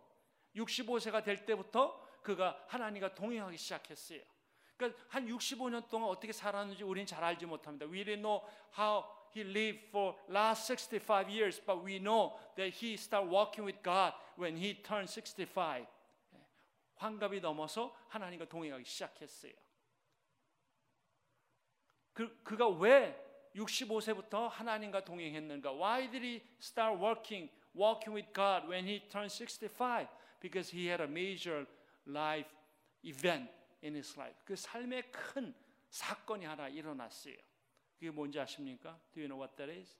[0.56, 4.20] 65세가 될 때부터 그가 하나님과 동행하기 시작했어요.
[4.76, 7.86] 그러니까 한 65년 동안 어떻게 살았는지 우리는 잘 알지 못합니다.
[7.86, 8.44] We didn't know
[8.76, 13.82] how he lived for last 65 years, but we know that he started walking with
[13.82, 15.86] God when he turned 65.
[16.96, 19.52] 환갑이 넘어서 하나님과 동행하기 시작했어요.
[22.12, 23.20] 그, 그가 왜
[23.56, 25.72] 65세부터 하나님과 동행했는가?
[25.72, 30.06] Why did he start working, walking with God when he turned 65?
[30.40, 31.66] Because he had a major
[32.06, 32.48] life
[33.02, 33.50] event
[33.82, 34.36] in his life.
[34.44, 35.52] 그 삶에 큰
[35.90, 37.36] 사건이 하나 일어났어요.
[37.94, 39.00] 그게 뭔지 아십니까?
[39.12, 39.96] Do you know what that is?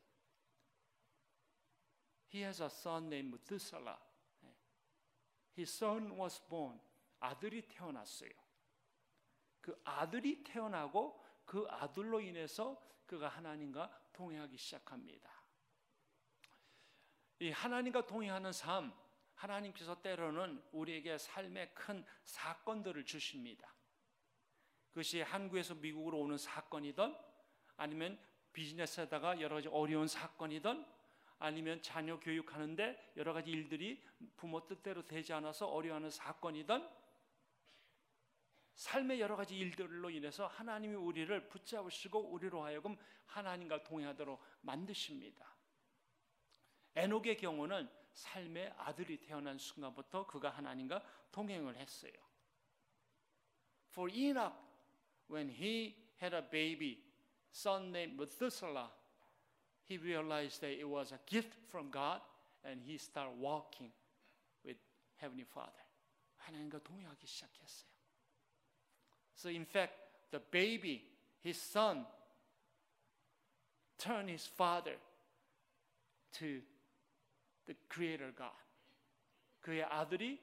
[2.33, 3.99] He has a son named Methuselah.
[5.57, 6.81] His son was born.
[7.21, 8.31] 아들이 태어났어요.
[9.61, 15.31] 그 아들이 태어나고 그 아들로 인해서 그가 하나님과 동행하기 시작합니다.
[17.41, 18.93] 이 하나님과 동행하는 삶,
[19.35, 23.75] 하나님께서 때로는 우리에게 삶의 큰 사건들을 주십니다.
[24.91, 27.15] 그것이 한국에서 미국으로 오는 사건이든
[27.77, 28.19] 아니면
[28.53, 30.85] 비즈니스에다가 여러 가지 어려운 사건이든
[31.39, 34.03] 아니면 자녀 교육하는데 여러 가지 일들이
[34.37, 36.89] 부모 뜻대로 되지 않아서 어려워하는 사건이든
[38.77, 42.97] 삶의 여러 가지 일들로 인해서 하나님이 우리를 붙잡으시고 우리로 하여금
[43.27, 45.55] 하나님과 동행하도록 만드십니다.
[46.97, 51.03] 에녹의 경우는 삶의 아들이 태어난 순간부터 그가 하나님과
[51.33, 52.13] 동행을 했어요.
[53.91, 54.57] For Enoch,
[55.31, 57.04] when he had a baby,
[57.55, 58.91] son named Methuselah,
[59.85, 62.21] he realized that it was a gift from God
[62.65, 63.93] and he started walking
[64.65, 64.77] with
[65.17, 65.71] Heavenly Father.
[66.39, 67.89] 하나님과 동행하기 시작했어요.
[69.37, 69.95] So in fact,
[70.31, 71.05] the baby,
[71.41, 72.05] his son,
[73.99, 74.97] turned his father
[76.33, 76.61] to
[77.67, 78.51] the creator God.
[79.61, 80.41] 그의 아들이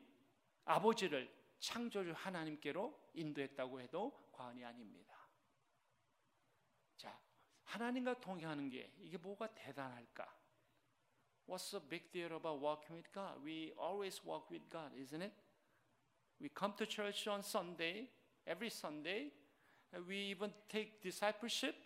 [0.66, 5.21] 아버지를 창조주 하나님께로 인도했다고 해도 과언이 아닙니다.
[7.71, 10.27] 자, 하나님과 동행하는 게 이게 뭐가 대단할까?
[11.47, 13.39] What's the big deal about walking with God?
[13.45, 15.33] We always walk with God, isn't it?
[16.41, 18.09] We come to church on Sunday,
[18.47, 19.31] every Sunday.
[20.07, 21.77] We even take discipleship.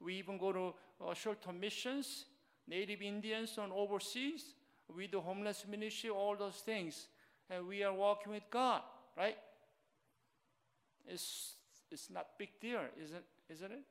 [0.00, 2.26] We even go to uh, short-term missions,
[2.68, 4.54] native Indians on overseas.
[4.94, 7.08] We do homeless ministry, all those things.
[7.48, 8.82] And we are walking with God,
[9.16, 9.36] right?
[11.08, 11.54] It's,
[11.90, 13.82] it's not big deal, isn't, isn't it?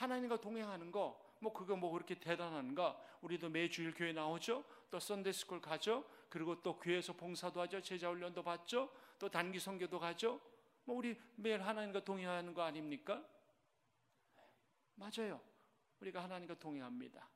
[0.00, 2.98] 하나님과 동행하는 거, 뭐 그거 뭐 그렇게 대단한가?
[3.20, 4.64] 우리도 매주일 교회 나오죠.
[4.90, 6.04] 또 Sunday school 가죠.
[6.30, 7.82] 그리고 또 교회에서 봉사도 하죠.
[7.82, 8.90] 제자 훈련도 받죠.
[9.18, 10.40] 또 단기 선교도 가죠.
[10.84, 13.22] 뭐 우리 매일 하나님과 동행하는 거 아닙니까?
[14.94, 15.40] 맞아요.
[16.00, 17.28] 우리가 하나님과 동행합니다.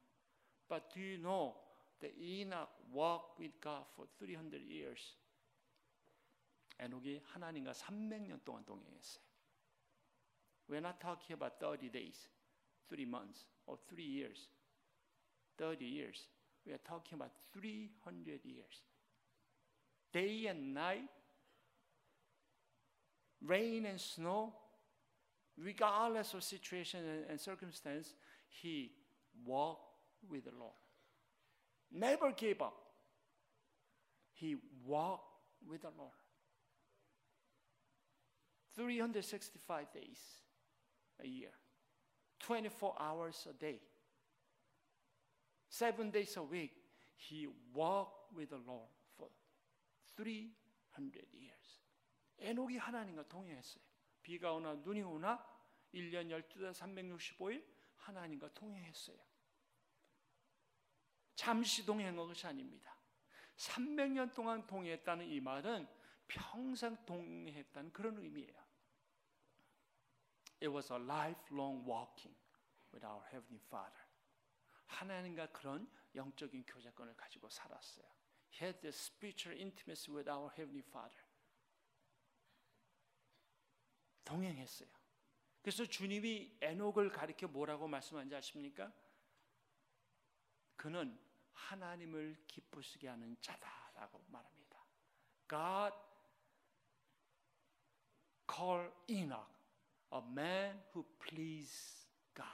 [0.66, 1.54] But do you know
[2.00, 5.16] that Enoch walked with God for 300 years?
[6.78, 9.22] 에녹이 하나님과 300년 동안 동행했어요.
[10.66, 12.30] We're not talking about 30 days,
[12.88, 14.48] 3 months, or 3 years,
[15.58, 16.18] 30 years.
[16.66, 18.82] We are talking about 300 years.
[20.12, 21.10] Day and night,
[23.44, 24.54] rain and snow,
[25.58, 28.14] regardless of situation and, and circumstance,
[28.48, 28.92] he
[29.44, 29.82] walked
[30.28, 30.72] with the Lord.
[31.92, 32.76] Never gave up.
[34.32, 35.22] He walked
[35.68, 36.10] with the Lord.
[38.74, 40.18] 365 days
[41.22, 41.50] a year,
[42.38, 43.80] 24 hours a day,
[45.68, 46.72] seven days a week,
[47.16, 49.28] he walked with the Lord for
[50.16, 51.80] 300 years.
[52.38, 53.82] 에녹이 하나님과 동행했어요.
[54.22, 55.44] 비가 오나 눈이 오나
[55.92, 57.64] 1년 12달 365일
[57.96, 59.16] 하나님과 동행했어요.
[61.34, 62.96] 잠시 동행한 것이 아닙니다.
[63.56, 65.86] 300년 동안 동행했다는 이 말은
[66.26, 68.63] 평생 동행했다는 그런 의미예요.
[70.64, 72.34] It was a lifelong walking
[72.90, 74.00] with our heavenly Father.
[74.86, 78.06] 하나님과 그런 영적인 교제권을 가지고 살았어요.
[78.50, 81.22] He had the spiritual intimacy with our heavenly Father.
[84.24, 84.88] 동행했어요.
[85.60, 88.90] 그래서 주님이 에녹을 가리켜 뭐라고 말씀하는지 아십니까?
[90.76, 91.18] 그는
[91.52, 94.82] 하나님을 기쁘시게 하는 자다라고 말합니다.
[95.46, 95.94] God
[98.48, 99.53] called Enoch
[100.14, 102.46] a man who pleased God.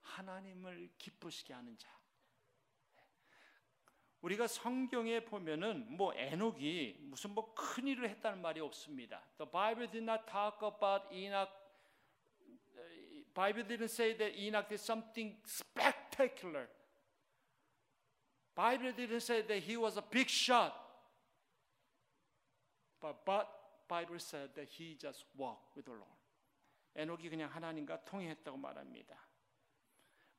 [0.00, 1.88] 하나님을 기쁘시게 하는 자.
[4.20, 9.22] 우리가 성경에 보면은 뭐 에녹이 무슨 뭐 큰 일을 했다는 말이 없습니다.
[9.36, 11.50] The Bible did not talk about Enoch
[13.34, 16.68] Bible didn't say that Enoch did something spectacular.
[18.54, 20.72] Bible didn't say that he was a big shot.
[23.00, 23.48] But, but
[23.88, 26.13] Bible said that he just walked with the Lord.
[26.95, 29.15] 에녹이 그냥 하나님과 통행했다고 말합니다.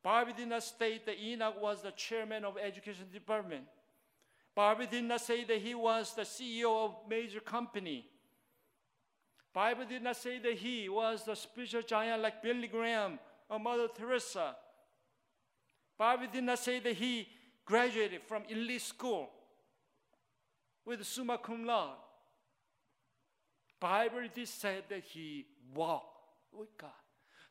[0.03, 3.67] Bible did not state that Enoch was the chairman of education department.
[4.55, 8.07] Bible did not say that he was the CEO of major company.
[9.53, 13.19] Bible did not say that he was the spiritual giant like Billy Graham
[13.49, 14.57] or Mother Teresa.
[15.99, 17.29] Bible did not say that he
[17.65, 19.29] graduated from elite school
[20.85, 21.97] with summa cum laude.
[23.79, 26.14] Bible did say that he walked
[26.56, 26.94] God.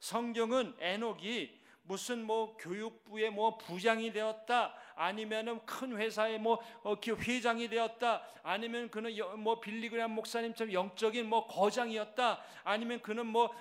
[0.00, 8.26] 성경은 에녹이 무슨 뭐 교육부의 뭐 부장이 되었다 아니면은 큰 회사의 뭐 어, 회장이 되었다
[8.42, 13.54] 아니면 그는 뭐 빌리그람 목사님처럼 영적인 뭐 거장이었다 아니면 그는 뭐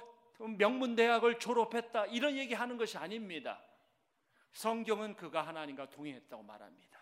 [0.58, 3.62] 명문 대학을 졸업했다 이런 얘기 하는 것이 아닙니다.
[4.54, 7.00] 성경은 그가 하나님과 동행했다고 말합니다.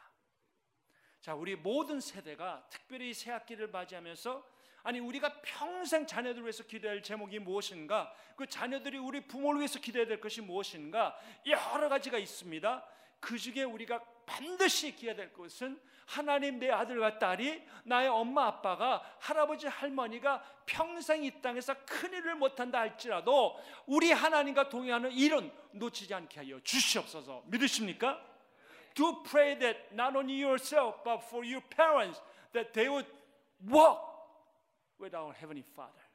[1.19, 4.43] 자, 우리 모든 세대가 특별히 새 학기를 맞이하면서
[4.83, 8.13] 아니 우리가 평생 자녀들을 위해서 기도해야 할 제목이 무엇인가?
[8.35, 11.17] 그 자녀들이 우리 부모를 위해서 기도해야 될 것이 무엇인가?
[11.45, 12.85] 여러 가지가 있습니다.
[13.19, 19.67] 그 중에 우리가 반드시 기해야 될 것은 하나님 내 아들과 딸이 나의 엄마 아빠가 할아버지
[19.67, 26.59] 할머니가 평생 이 땅에서 큰 일을 못한다 할지라도 우리 하나님과 동행하는 일은 놓치지 않게 하여
[26.63, 28.19] 주시옵소서 믿으십니까?
[28.93, 32.21] Do pray that not only yourself but for your parents
[32.51, 33.09] that they would
[33.71, 34.10] walk
[35.01, 36.05] with our Heavenly Father.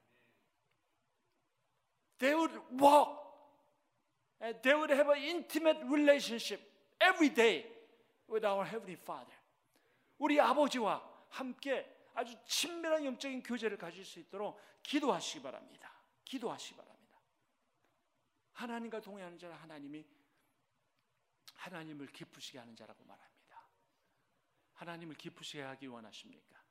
[2.18, 3.26] They would walk
[4.40, 6.60] and they would have an intimate relationship
[7.00, 7.66] every day
[8.28, 9.34] with our Heavenly Father.
[10.18, 11.84] 우리 아버지와 함께
[12.14, 15.92] 아주 친밀한 영적인 교제를 가질 수 있도록 기도하시기 바랍니다.
[16.24, 17.20] 기도하시기 바랍니다.
[18.52, 20.06] 하나님과 동행하는 자는 하나님이
[21.54, 23.68] 하나님을 기쁘시게 하는 자라고 말합니다.
[24.74, 26.65] 하나님을 기쁘시게 하기 원하십니까?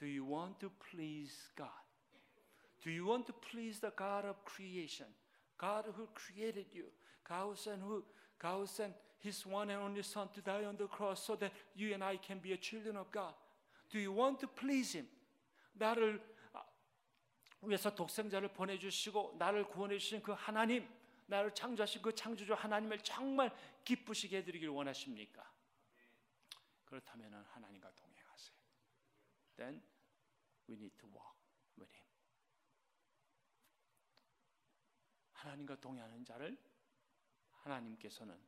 [0.00, 1.68] Do you want to please God?
[2.82, 5.06] Do you want to please the God of creation?
[5.58, 6.84] God who created you.
[7.28, 8.02] God who,
[8.38, 11.52] God who sent His one and only Son to die on the cross so that
[11.74, 13.34] you and I can be a children of God.
[13.90, 15.06] Do you want to please Him?
[15.74, 16.20] 나를
[17.62, 20.88] 위해서 독생자를 보내주시고 나를 구원해 주신 그 하나님,
[21.26, 25.44] 나를 창조하신 그 창조주 하나님을 정말 기쁘시게 해드리길 원하십니까?
[26.86, 28.09] 그렇다면 하나님과 동행하세요.
[29.60, 29.82] Then
[30.66, 31.36] we need to walk
[31.78, 32.08] with Him.
[35.34, 36.56] 하나님과 동행하는 자를
[37.50, 38.40] 하나님께서는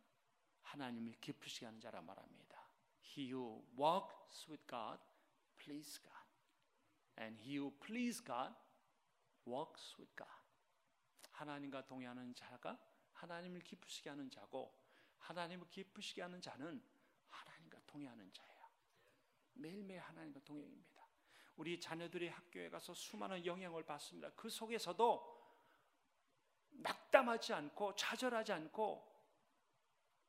[0.62, 2.66] 하나님을 기쁘시게 하는 자라 말합니다.
[3.04, 4.98] He who walks with God,
[5.58, 6.26] please God.
[7.18, 8.54] And he who please God,
[9.46, 10.32] walks with God.
[11.32, 12.78] 하나님과 동행하는 자가
[13.12, 14.74] 하나님을 기쁘시게 하는 자고
[15.18, 16.82] 하나님을 기쁘시게 하는 자는
[17.28, 18.70] 하나님과 동행하는 자예요.
[19.54, 20.91] 매일매일 하나님과 동행입니다.
[21.62, 24.32] 우리 자녀들이 학교에 가서 수많은 영향을 받습니다.
[24.34, 25.40] 그 속에서도
[26.70, 29.08] 낙담하지 않고 좌절하지 않고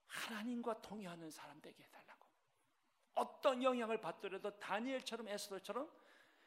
[0.06, 2.28] 하나님과 동의하는 사람 되게 해달라고.
[3.16, 5.92] 어떤 영향을 받더라도 다니엘처럼 에스더처럼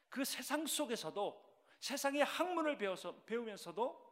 [0.09, 1.45] 그 세상 속에서도
[1.80, 4.07] 세상의 학문을 배워서 배우면서도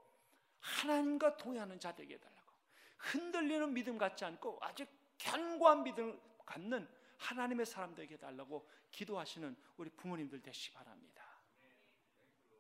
[0.59, 2.51] 하나님과 동의하는 자 되게 해달라고.
[2.99, 4.85] 흔들리는 믿음 갖지 않고 아주
[5.19, 6.89] 견고한 믿음을 갖는
[7.19, 11.25] 하나님의 사람 되게 해달라고 기도하시는 우리 부모님들 되시기 바랍니다.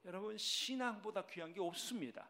[0.04, 2.28] 여러분 신앙보다 귀한 게 없습니다.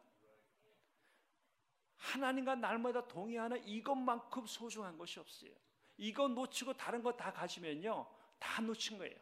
[1.97, 5.51] 하나님과 날마다 동의하는 이것만큼 소중한 것이 없어요.
[5.97, 8.07] 이거 놓치고 다른 거 다 가지면요.
[8.39, 9.17] 다 놓친 거예요.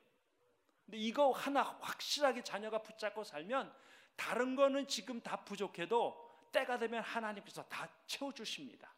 [0.84, 3.72] 근데 이거 하나 확실하게 자녀가 붙잡고 살면
[4.16, 8.92] 다른 거는 지금 다 부족해도 때가 되면 하나님께서 다 채워주십니다.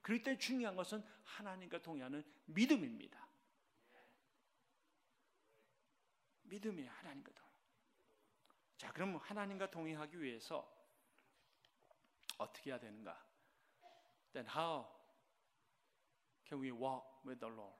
[0.00, 3.28] 그럴 때 중요한 것은 하나님과 동의하는 믿음입니다.
[6.42, 7.48] 믿음이 하나님과 동의.
[8.78, 10.74] 자, 그럼 하나님과 동행하기 위해서
[12.38, 13.26] 어떻게 해야 되는가?
[14.32, 14.86] Then how
[16.46, 17.76] can we walk with the Lord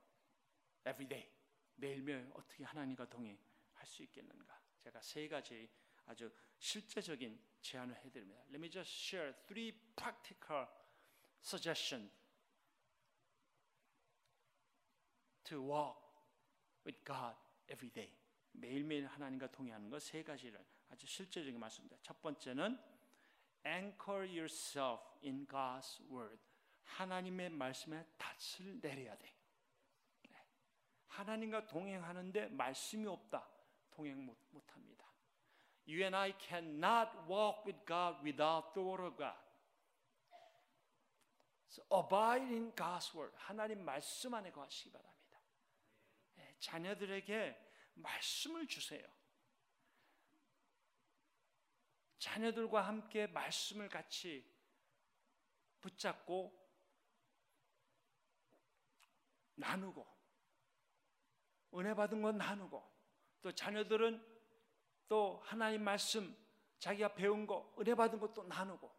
[0.86, 1.30] every day?
[1.76, 4.60] 매일매일 어떻게 하나님과 동행할 수 있겠는가?
[4.80, 5.70] 제가 세 가지
[6.06, 8.40] 아주 실제적인 제안을 해드립니다.
[8.48, 10.66] Let me just share three practical
[11.42, 12.10] suggestions
[15.44, 15.96] to walk
[16.84, 17.34] with God
[17.68, 18.12] every day.
[18.52, 21.96] 매일매일 하나님과 동행하는 것 세 가지를 아주 실제적인 말씀입니다.
[22.02, 22.78] 첫 번째는
[23.64, 26.38] anchor yourself in God's word.
[26.84, 29.32] 하나님의 말씀에 닻을 내려야 돼.
[30.28, 30.46] 네.
[31.08, 33.46] 하나님과 동행하는데 말씀이 없다.
[33.90, 35.06] 동행 못, 못 합니다.
[35.86, 39.36] You and I cannot walk with God without the word of God.
[41.68, 43.34] So abide in God's word.
[43.36, 45.38] 하나님 말씀 안에 거하시기 바랍니다.
[46.38, 47.56] 예, 자녀들에게
[47.94, 49.06] 말씀을 주세요.
[52.18, 54.44] 자녀들과 함께 말씀을 같이
[55.80, 56.58] 붙잡고
[59.54, 60.06] 나누고
[61.74, 62.98] 은혜 받은 건 나누고
[63.42, 64.24] 또 자녀들은
[65.08, 66.36] 또 하나님 말씀
[66.78, 68.97] 자기가 배운 거 은혜 받은 것도 나누고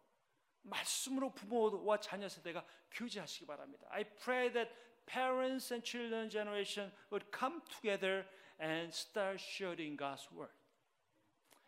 [0.62, 3.86] 말씀으로 부모와 자녀 세대가 교제하시기 바랍니다.
[3.90, 4.70] I pray that
[5.06, 8.26] parents and children generation would come together
[8.60, 10.52] and start sharing God's word.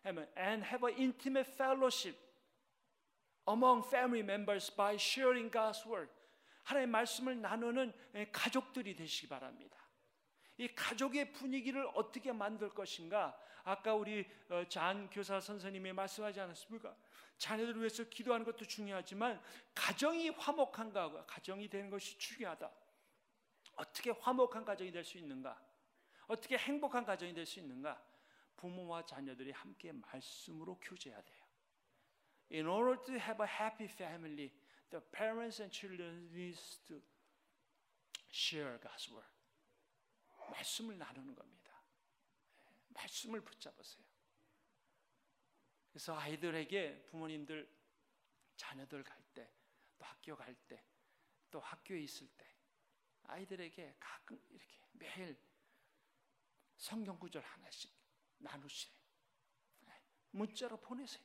[0.06, 0.26] Amen.
[0.36, 2.16] And have an intimate fellowship
[3.46, 6.10] among family members by sharing God's word.
[6.64, 7.92] 하나님의 말씀을 나누는
[8.30, 9.76] 가족들이 되시기 바랍니다.
[10.58, 13.36] 이 가족의 분위기를 어떻게 만들 것인가?
[13.64, 16.94] 아까 우리 어, 잔 교사 선생님이 말씀하지 않았습니까?
[17.38, 19.42] 자녀들을 위해서 기도하는 것도 중요하지만
[19.74, 21.26] 가정이 화목한가?
[21.26, 22.70] 가정이 되는 것이 중요하다.
[23.76, 25.60] 어떻게 화목한 가정이 될 수 있는가?
[26.28, 28.02] 어떻게 행복한 가정이 될 수 있는가?
[28.56, 31.42] 부모와 자녀들이 함께 말씀으로 교제해야 돼요.
[32.52, 34.52] In order to have a happy family,
[34.90, 37.00] the parents and children needs to
[38.30, 39.28] share God's word.
[40.52, 41.72] 말씀을 나누는 겁니다.
[42.90, 44.11] 말씀을 붙잡으세요.
[45.92, 47.70] 그래서 아이들에게 부모님들
[48.56, 49.50] 자녀들 갈 때,
[49.98, 50.82] 또 학교 갈 때,
[51.50, 52.46] 또 학교에 있을 때
[53.24, 55.38] 아이들에게 가끔 이렇게 매일
[56.76, 57.92] 성경 구절 하나씩
[58.38, 58.92] 나누세요.
[60.30, 61.22] 문자로 보내세요.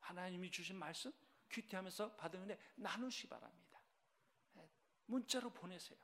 [0.00, 1.12] 하나님이 주신 말씀
[1.50, 3.80] 큐티하면서 받은 은혜 나누시 바랍니다.
[5.06, 5.98] 문자로 보내세요.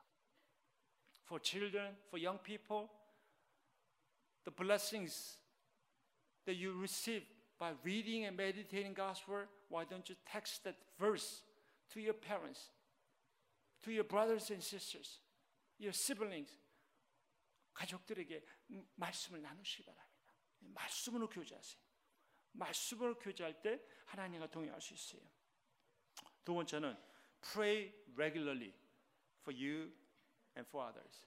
[1.24, 2.88] For children, for young people,
[4.44, 5.38] the blessings
[6.48, 7.22] that you receive
[7.58, 11.42] by reading and meditating God's word, why don't you text that verse
[11.92, 12.70] to your parents,
[13.84, 15.20] to your brothers and sisters,
[15.78, 16.48] your siblings,
[17.74, 18.42] 가족들에게
[18.96, 20.08] 말씀을 나누시기 바랍니다.
[20.60, 21.82] 말씀으로 교제하세요.
[22.52, 25.20] 말씀으로 교제할 때 하나님과 동행할 수 있어요.
[26.46, 26.96] 두 번째는
[27.52, 28.72] pray regularly
[29.42, 29.92] for you
[30.56, 31.26] and for others.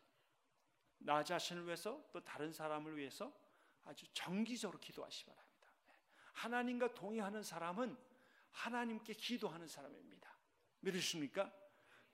[0.98, 3.32] 나 자신을 위해서 또 다른 사람을 위해서
[3.86, 5.52] 아주 정기적으로 기도하시 바랍니다.
[6.34, 7.98] 하나님과 동의하는 사람은
[8.52, 10.38] 하나님께 기도하는 사람입니다.
[10.82, 11.52] 믿으십니까?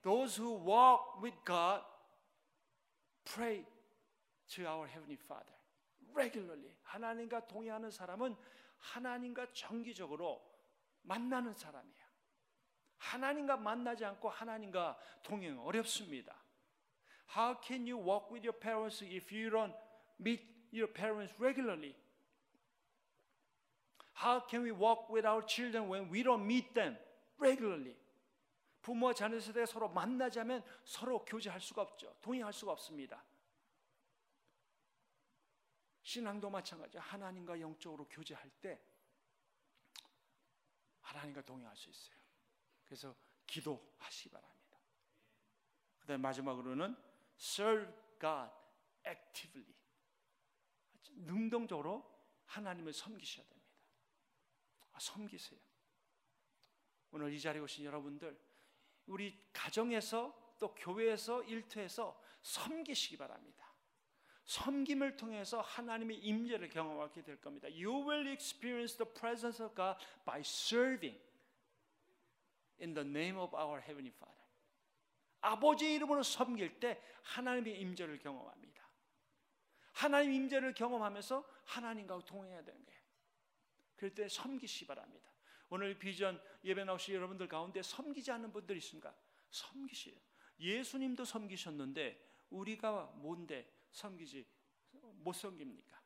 [0.02, 1.84] Those who walk with God
[3.24, 3.66] pray
[4.48, 5.58] to our heavenly Father
[6.14, 6.76] regularly.
[6.84, 8.36] 하나님과 동의하는 사람은
[8.78, 10.44] 하나님과 정기적으로
[11.02, 12.08] 만나는 사람이에요.
[12.98, 16.36] 하나님과 만나지 않고 하나님과 동행 어렵습니다.
[17.36, 19.76] How can you walk with your parents if you don't
[20.20, 21.96] meet your parents regularly?
[24.14, 26.98] How can we walk with our children when we don't meet them
[27.40, 27.96] regularly?
[28.82, 32.16] 부모와 자녀 세대가 서로 만나자면 서로 교제할 수가 없죠.
[32.22, 33.24] 동행할 수가 없습니다.
[36.04, 36.98] 신앙도 마찬가지.
[36.98, 38.80] 하나님과 영적으로 교제할 때
[41.02, 42.18] 하나님과 동행할 수 있어요.
[42.86, 43.14] 그래서
[43.46, 44.78] 기도하시기 바랍니다.
[46.00, 46.96] 그다음 마지막으로는
[47.38, 48.50] serve God
[49.06, 49.76] actively.
[51.26, 52.10] 능동적으로
[52.46, 53.68] 하나님을 섬기셔야 됩니다.
[54.94, 55.60] 아, 섬기세요.
[57.12, 58.40] 오늘 이 자리에 오신 여러분들,
[59.06, 63.66] 우리 가정에서 또 교회에서 일터에서 섬기시기 바랍니다.
[64.46, 67.68] 섬김을 통해서 하나님의 임재를 경험하게 될 겁니다.
[67.68, 71.20] You will experience the presence of God by serving
[72.82, 74.38] in the name of our heavenly Father.
[75.42, 78.77] 아버지의 이름으로 섬길 때 하나님의 임재를 경험합니다.
[79.98, 83.02] 하나님 임재를 경험하면서 하나님과 동행해야 되는 거예요.
[83.96, 85.28] 그럴 때 섬기시 바랍니다.
[85.70, 89.16] 오늘 비전 예배 나오신 여러분들 가운데 섬기지 않는 분들 있습니까?
[89.50, 90.14] 섬기시요.
[90.60, 94.46] 예수님도 섬기셨는데 우리가 뭔데 섬기지
[94.92, 96.00] 못 섬깁니까?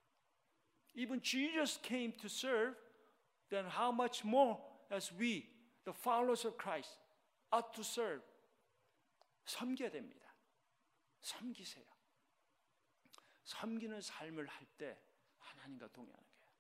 [0.96, 2.78] Even Jesus came to serve,
[3.50, 4.58] then how much more
[4.90, 5.50] as we,
[5.84, 6.98] the followers of Christ,
[7.52, 8.24] ought to serve?
[9.44, 10.34] 섬겨야 됩니다.
[11.20, 11.91] 섬기세요.
[13.52, 14.98] 섬기는 삶을 할 때
[15.40, 16.56] 하나님과 동행하는 거예요.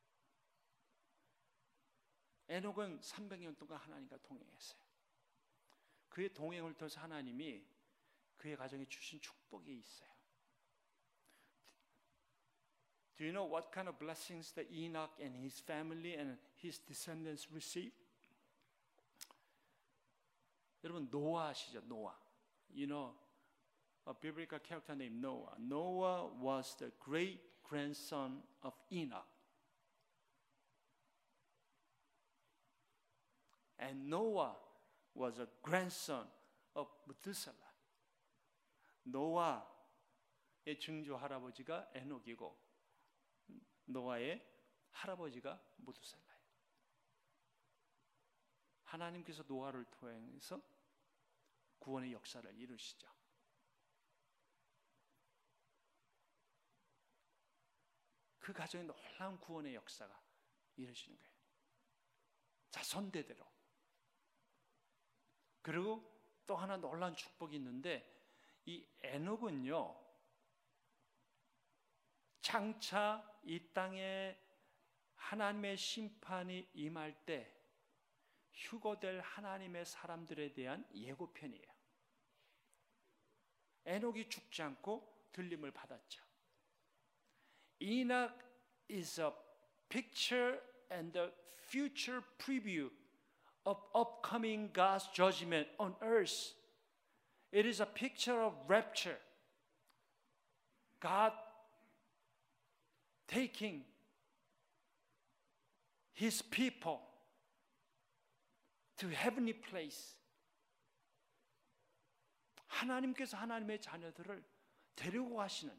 [2.49, 4.81] 에녹은 300년 동안 하나님과 동행했어요.
[6.09, 7.65] 그의 동행을 통해서 하나님이
[8.35, 10.11] 그의 가정에 주신 축복이 있어요.
[13.15, 17.47] Do you know what kind of blessings that Enoch and his family and his descendants
[17.51, 17.95] received?
[20.83, 21.81] 여러분 노아 아시죠?
[21.81, 22.19] 노아.
[22.73, 23.15] You know
[24.12, 25.55] a biblical character named Noah.
[25.57, 29.26] Noah was the great grandson of Enoch.
[33.80, 34.57] And Noah
[35.16, 36.26] was a grandson
[36.76, 37.55] of Methuselah.
[39.03, 39.64] 노아의
[40.80, 42.55] 증조 할아버지가 에녹이고
[43.86, 44.45] 노아의
[44.91, 46.41] 할아버지가 무두셀라예요.
[48.84, 50.62] 하나님께서 노아를 통해서
[51.80, 53.20] 구원의 역사를 이루시죠.
[58.51, 60.13] 그 가정에 놀라운 구원의 역사가
[60.75, 61.31] 이루어지는 거예요.
[62.69, 63.49] 자손대대로.
[65.61, 66.03] 그리고
[66.45, 68.05] 또 하나 놀라운 축복이 있는데
[68.65, 69.95] 이 에녹은요.
[72.41, 74.37] 장차 이 땅에
[75.15, 77.55] 하나님의 심판이 임할 때
[78.51, 81.71] 휴거될 하나님의 사람들에 대한 예고편이에요.
[83.85, 86.30] 에녹이 죽지 않고 들림을 받았죠.
[87.82, 88.32] Enoch
[88.88, 89.32] is a
[89.88, 90.54] picture
[90.90, 91.30] and the
[91.68, 92.88] future preview
[93.64, 96.52] of upcoming God's judgment on earth.
[97.52, 99.18] It is a picture of rapture.
[101.00, 101.32] God
[103.28, 103.82] taking
[106.12, 107.00] his people
[108.98, 110.14] to heavenly place.
[112.66, 114.44] 하나님께서 하나님의 자녀들을
[114.96, 115.74] 데리고 가시는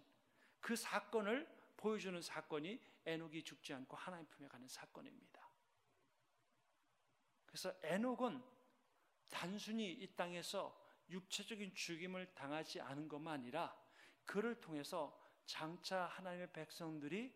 [0.62, 1.48] 그 사건을
[1.83, 5.51] 보여주는 사건이 에녹이 죽지 않고 하나님 품에 가는 사건입니다.
[7.45, 8.41] 그래서 에녹은
[9.29, 10.81] 단순히 이 땅에서
[11.11, 13.77] 육체적인 죽임을 당하지 않은 것만 아니라
[14.25, 17.35] 그를 통해서 장차 하나님의 백성들이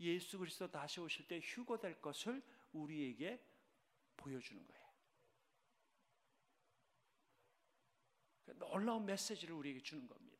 [0.00, 2.42] 예수 그리스도 다시 오실 때 휴거될 것을
[2.72, 3.40] 우리에게
[4.16, 4.84] 보여주는 거예요.
[8.58, 10.33] 놀라운 메시지를 우리에게 주는 겁니다.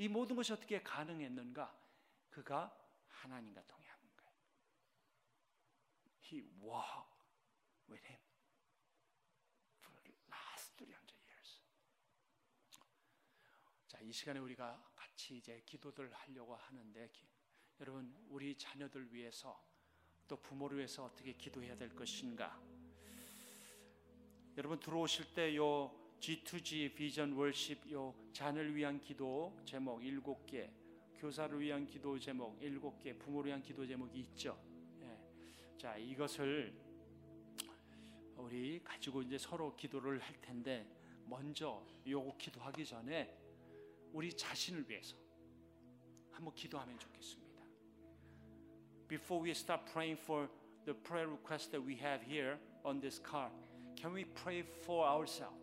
[0.00, 1.78] 이 모든 것이 어떻게 가능했는가?
[2.30, 2.74] 그가
[3.06, 4.32] 하나님과 동행한 거예요.
[6.24, 7.26] He walked
[7.86, 8.18] with him
[9.78, 11.60] for the last 300 years.
[13.88, 17.28] 자, 이 시간에 우리가 같이 이제 기도를 하려고 하는데 기,
[17.78, 19.62] 여러분 우리 자녀들 위해서
[20.26, 22.58] 또 부모를 위해서 어떻게 기도해야 될 것인가?
[24.56, 30.70] 여러분 들어오실 때요 G2G 비전 월십 요 자녀를 위한 기도 제목 일곱 개,
[31.16, 34.58] 교사를 위한 기도 제목 일곱 개, 부모를 위한 기도 제목이 있죠.
[35.00, 35.78] 예.
[35.78, 36.74] 자 이것을
[38.36, 40.86] 우리 가지고 이제 서로 기도를 할 텐데
[41.24, 43.34] 먼저 요거 기도하기 전에
[44.12, 45.16] 우리 자신을 위해서
[46.32, 47.64] 한번 기도하면 좋겠습니다.
[49.08, 50.48] Before we start praying for
[50.84, 53.52] the prayer request that we have here on this card,
[53.96, 55.59] can we pray for ourselves?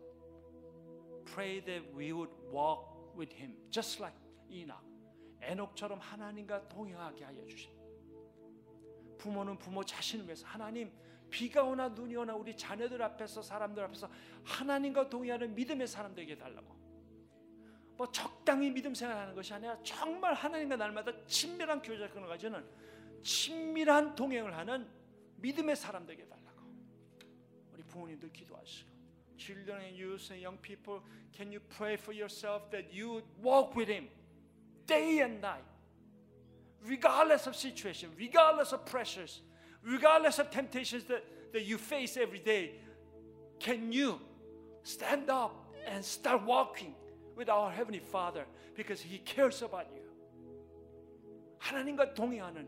[1.34, 4.16] Pray that we would walk with Him, just like
[4.50, 4.88] Enoch.
[5.40, 7.82] 에녹처럼 하나님과 동행하게 하여 주십니다.
[9.18, 10.92] 부모는 부모 자신을 위해서 하나님
[11.30, 14.08] 비가 오나 눈이 오나 우리 자녀들 앞에서 사람들 앞에서
[14.44, 16.78] 하나님과 동의하는 믿음의 사람 되게 해달라고
[17.96, 22.64] 뭐 적당히 믿음 생활하는 것이 아니라 정말 하나님과 날마다 친밀한 교제를 끊어가지는
[23.22, 24.88] 친밀한 동행을 하는
[25.36, 26.62] 믿음의 사람 되게 해달라고
[27.72, 28.97] 우리 부모님들 기도하시고
[29.37, 31.01] children and youth and young people
[31.35, 34.07] can you pray for yourself that you walk with him
[34.85, 35.63] day and night
[36.87, 39.41] regardless of situation, regardless of pressures,
[39.83, 41.23] regardless of temptations that,
[41.53, 42.71] that you face every day,
[43.59, 44.19] can you
[44.83, 46.93] stand up and start walking
[47.35, 50.01] with our Heavenly Father because He cares about you?
[51.59, 52.67] 하나님과 동행하는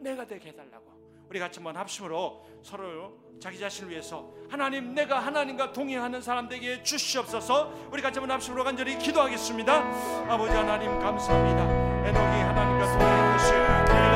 [0.00, 0.94] 내가 되게 해달라고.
[1.29, 7.71] 우리 같이 한번 합심으로 서로 자기 자신을 위해서 하나님 내가 하나님과 동행하는 사람 되게 주시옵소서.
[7.91, 9.73] 우리 같이 한번 합심으로 간절히 기도하겠습니다.
[10.27, 11.63] 아버지 하나님 감사합니다.
[12.07, 14.08] 에녹이 하나님과 하나님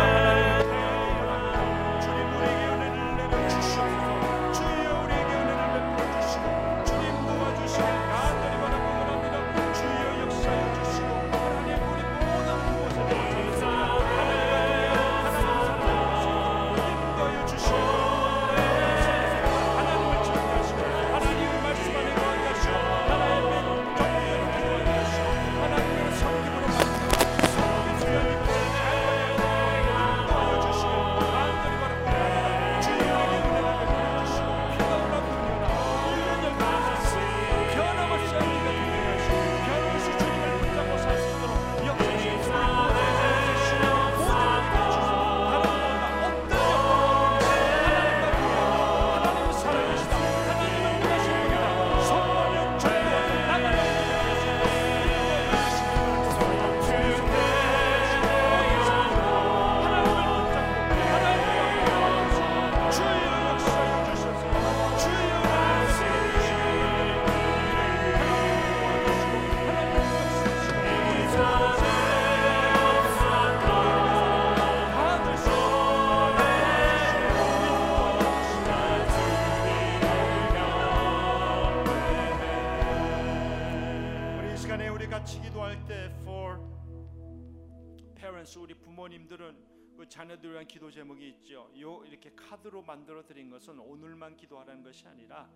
[90.63, 91.69] 위한 기도 제목이 있죠.
[91.79, 95.49] 요 이렇게 카드로 만들어 드린 것은 오늘만 기도하라는 것이 아니라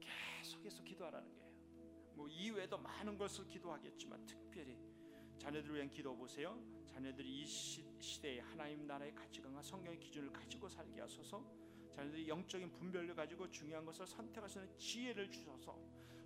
[0.00, 1.52] 계속해서 기도하라는 거예요.
[2.14, 4.78] 뭐 이외에도 많은 것을 기도하겠지만 특별히
[5.38, 6.56] 자녀들을 위한 기도 보세요.
[6.86, 11.44] 자녀들이 이 시, 시대에 하나님 나라의 가치관과 성경의 기준을 가지고 살게 하소서.
[11.92, 15.76] 자녀들이 영적인 분별을 가지고 중요한 것을 선택할 수 있는 지혜를 주셔서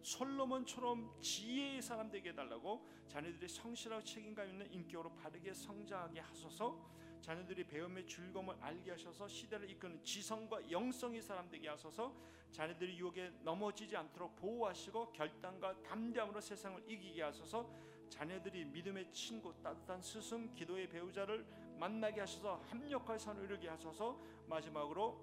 [0.02, 8.06] 솔로몬처럼 지혜의 사람 되게 해달라고 자녀들이 성실하고 책임감 있는 인격으로 바르게 성장하게 하소서 자녀들이 배움의
[8.06, 12.14] 즐거움을 알게 하셔서 시대를 이끄는 지성과 영성의 사람 되게 하소서.
[12.52, 17.68] 자녀들이 유혹에 넘어지지 않도록 보호하시고 결단과 담대함으로 세상을 이기게 하소서.
[18.08, 21.44] 자녀들이 믿음의 친구 따뜻한 스승 기도의 배우자를
[21.78, 24.18] 만나게 하셔서 합력할 선을 이루게 하소서.
[24.46, 25.18] 마지막으로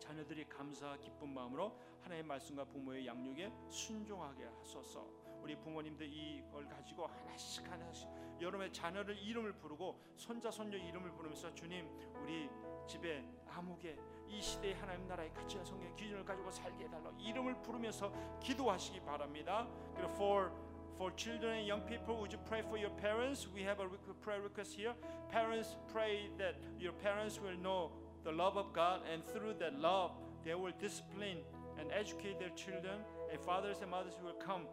[0.00, 5.21] 자녀들이 감사 기쁜 마음으로 하나님의 말씀과 부모의 양육에 순종하게 하소서.
[5.42, 8.08] 우리 부모님들 이걸 가지고 하나씩 하나씩
[8.40, 11.88] 여러분의 자녀를 이름을 부르고 손자 손녀 이름을 부르면서 주님
[12.22, 12.48] 우리
[12.86, 13.96] 집에 아무개
[14.28, 19.68] 이 시대의 하나님 나라의 가치와 성경의 기준을 가지고 살게 해달라 이름을 부르면서 기도하시기 바랍니다.
[19.94, 20.52] 그리고 for
[20.96, 23.48] for children and young people, would you pray for your parents?
[23.48, 23.88] We have a
[24.22, 24.94] prayer request here.
[25.30, 27.90] Parents pray that your parents will know
[28.24, 30.12] the love of God, and through that love,
[30.44, 31.38] they will discipline
[31.78, 33.00] and educate their children.
[33.32, 34.68] And fathers and mothers will come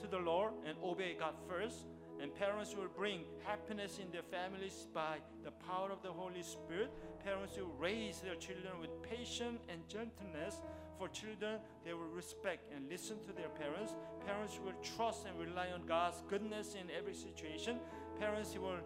[0.00, 1.86] to the Lord and obey God first.
[2.20, 6.90] And parents will bring happiness in their families by the power of the Holy Spirit.
[7.24, 10.60] Parents will raise their children with patience and gentleness.
[10.98, 13.94] For children, they will respect and listen to their parents.
[14.26, 17.78] Parents will trust and rely on God's goodness in every situation.
[18.18, 18.76] Parents will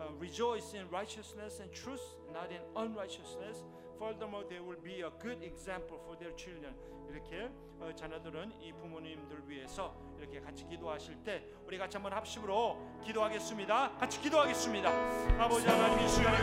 [0.00, 2.02] uh, rejoice in righteousness and truth,
[2.32, 3.64] not in unrighteousness.
[3.98, 6.74] Furthermore, they will be a good example for their children.
[7.08, 13.96] 이렇게 어, 자녀들은 이 부모님들 위해서 이렇게 같이 기도하실 때 우리 같이 한번 합심으로 기도하겠습니다.
[13.98, 14.90] 같이 기도하겠습니다.
[15.38, 16.38] 아버지 하나님 이 시간에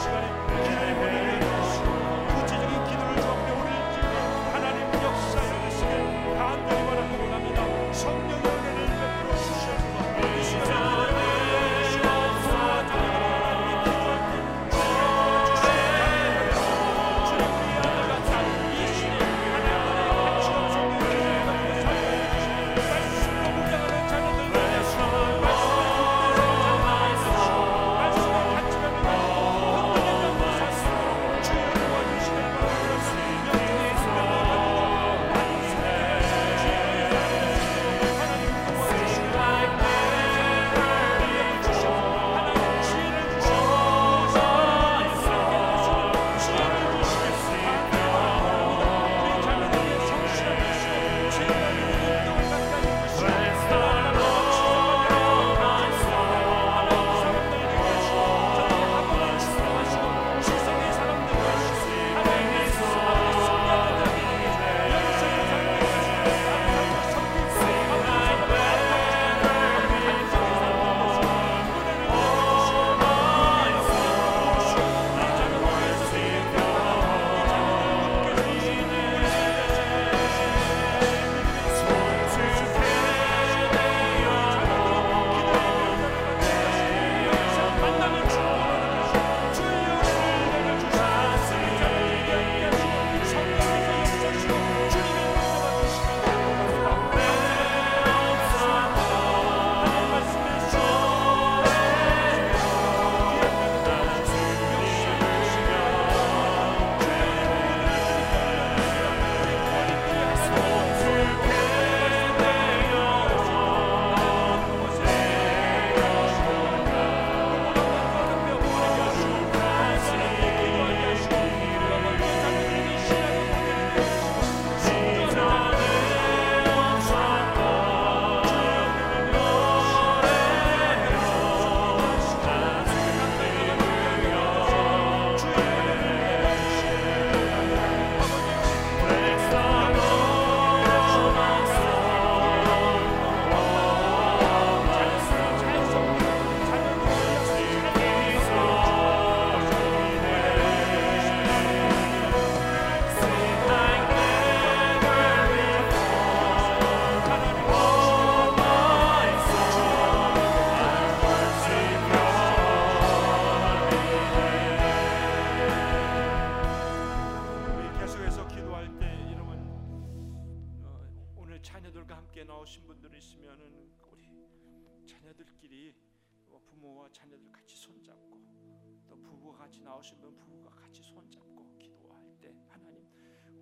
[0.00, 0.26] 시간에
[0.62, 1.40] 기도의 보내는
[2.40, 2.84] 구체적인
[3.60, 3.70] 우리
[4.52, 6.93] 하나님 역사여 주시길 간절히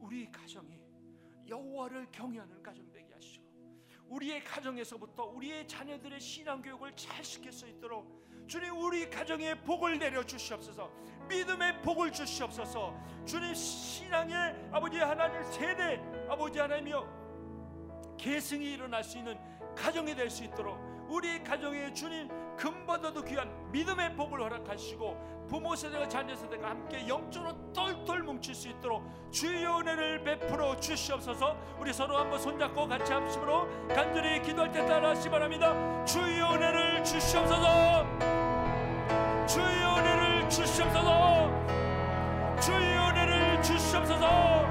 [0.02, 0.80] 우리 가정이
[1.48, 3.44] 여호와를 경외하는 가정 되게 하시고
[4.08, 10.22] 우리의 가정에서부터 우리의 자녀들의 신앙 교육을 잘 시킬 수 있도록 주님 우리 가정에 복을 내려
[10.24, 10.90] 주시옵소서.
[11.28, 12.94] 믿음의 복을 주시옵소서.
[13.24, 15.96] 주님 신앙의 아버지 하나님 세대
[16.28, 19.38] 아버지 하나님이여 계승이 일어날 수 있는
[19.76, 20.76] 가정이 될 수 있도록
[21.12, 28.22] 우리 가정에 주님 금보다도 귀한 믿음의 복을 허락하시고 부모 세대가 자녀 세대가 함께 영적으로 똘똘
[28.22, 31.54] 뭉칠 수 있도록 주의 은혜를 베풀어 주시옵소서.
[31.78, 35.74] 우리 서로 한번 손잡고 같이 합심으로 간절히 기도할 때 따라 하시 바랍니다.
[36.06, 38.06] 주의 은혜를 주시옵소서.
[39.46, 41.50] 주의 은혜를 주시옵소서.
[42.58, 44.66] 주의 은혜를 주시옵소서.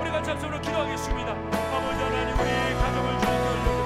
[0.00, 1.32] 우리 같이 합심으로 기도하겠습니다.
[1.32, 3.85] 아버지 하나님 우리 가정을 올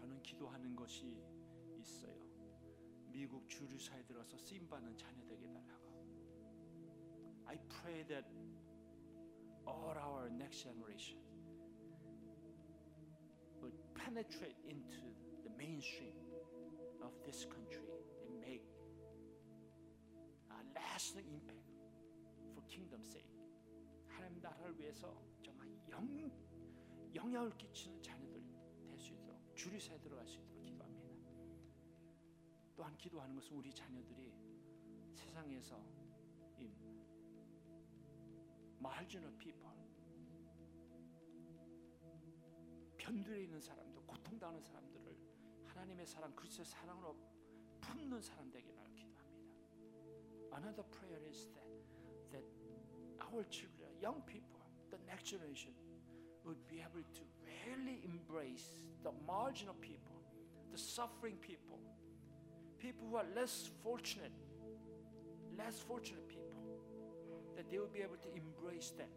[0.00, 1.22] 저는 기도하는 것이
[1.78, 2.18] 있어요.
[3.12, 5.90] 미국 주류사에 들어서 쓰임 받는 자녀 되게 달라고.
[7.46, 8.26] I pray that
[9.66, 11.20] all our next generation
[13.60, 15.02] will penetrate into
[15.42, 16.16] the mainstream
[17.02, 17.84] of this country
[18.24, 18.64] and make
[20.50, 21.68] a lasting impact
[22.54, 23.28] for kingdom's sake.
[24.06, 26.30] 하나님 나라를 위해서 정말 영,
[27.14, 28.19] 영향을 끼치는 있도록
[29.60, 31.10] 주류사에 들어갈 수 있도록 기도합니다.
[32.74, 34.32] 또한 기도하는 것은 우리 자녀들이
[35.12, 35.78] 세상에서
[36.56, 36.72] 이
[38.78, 39.68] marginal people
[42.96, 45.18] 변두에 있는 사람들, 고통당하는 사람들을
[45.66, 47.14] 하나님의 사랑, 그리스도의 사랑으로
[47.82, 50.56] 품는 사람 되게 날 기도합니다.
[50.56, 51.68] Another prayer is that
[52.30, 52.46] that
[53.20, 55.76] our children, young people, the next generation
[56.49, 57.21] would be able to
[57.65, 60.15] really embrace the marginal people,
[60.71, 61.79] the suffering people,
[62.77, 64.31] people who are less fortunate,
[65.57, 66.61] less fortunate people,
[67.55, 69.09] that they will be able to embrace them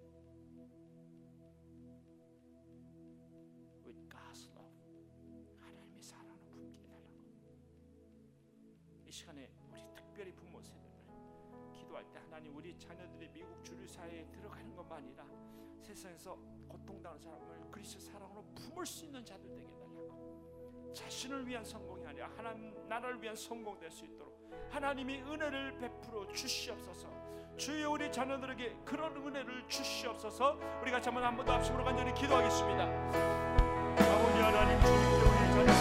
[3.84, 4.72] with God's love.
[5.60, 7.18] 하나님의 사랑을 품게 해달라고.
[9.06, 10.91] 이 시간에 우리 특별히 부모 세대들
[11.93, 15.23] 기도할 때 하나님 우리 자녀들이 미국 주류 사회에 들어가는 것만 아니라
[15.79, 16.35] 세상에서
[16.67, 20.91] 고통당하는 사람을 그리스도 사랑으로 품을 수 있는 자들 되게 해달라고.
[20.95, 24.33] 자신을 위한 성공이 아니라 하나님 나라를 위한 성공 될 수 있도록
[24.71, 27.07] 하나님이 은혜를 베풀어 주시옵소서.
[27.57, 30.57] 주여 우리 자녀들에게 그런 은혜를 주시옵소서.
[30.81, 32.85] 우리 같이 한번 한번 더 합심으로 간절히 기도하겠습니다.
[32.85, 35.73] 아버지 하나님 주님께 우리 자녀들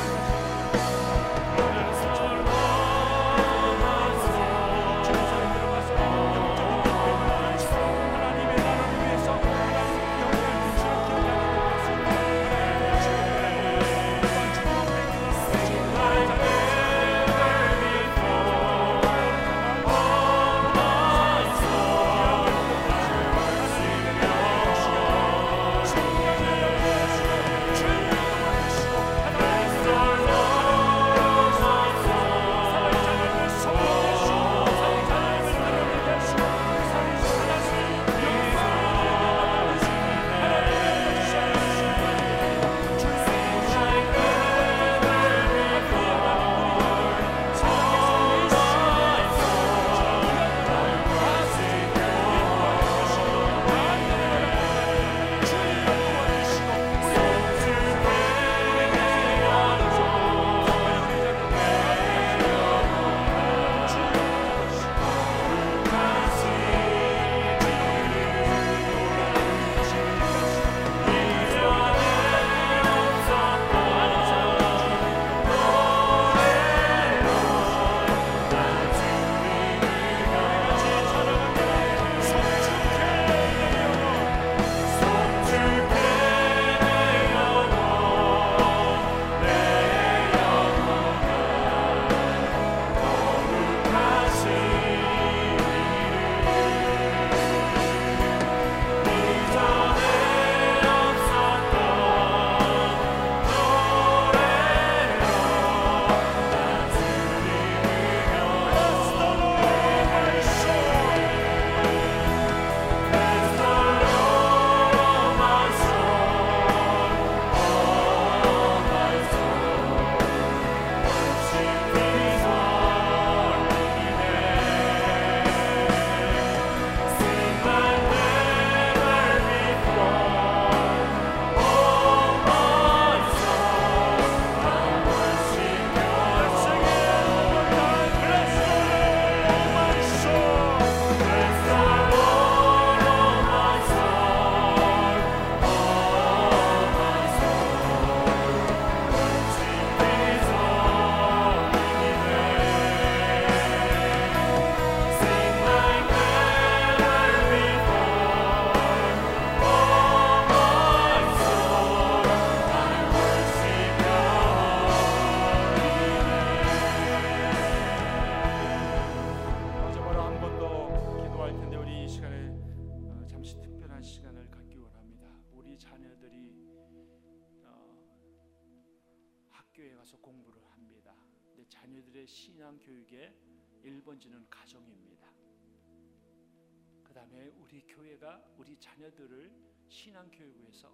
[188.12, 189.50] 교회가 우리 자녀들을
[189.88, 190.92] 신앙 교육에서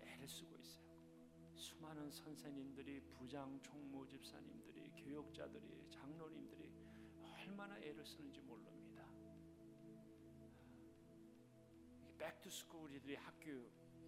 [0.00, 0.86] 애를 쓰고 있어요.
[1.56, 6.72] 수많은 선생님들이 부장 총무 집사님들이 교역자들이 장로님들이
[7.22, 9.04] 얼마나 애를 쓰는지 모릅니다.
[12.18, 13.50] Back to school 우리들이 학교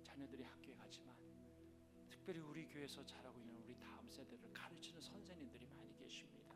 [0.04, 1.16] 자녀들이 학교에 가지만
[2.08, 6.52] 특별히 우리 교회에서 자라고 있는 우리 다음 세대를 가르치는 선생님들이 많이 계십니다.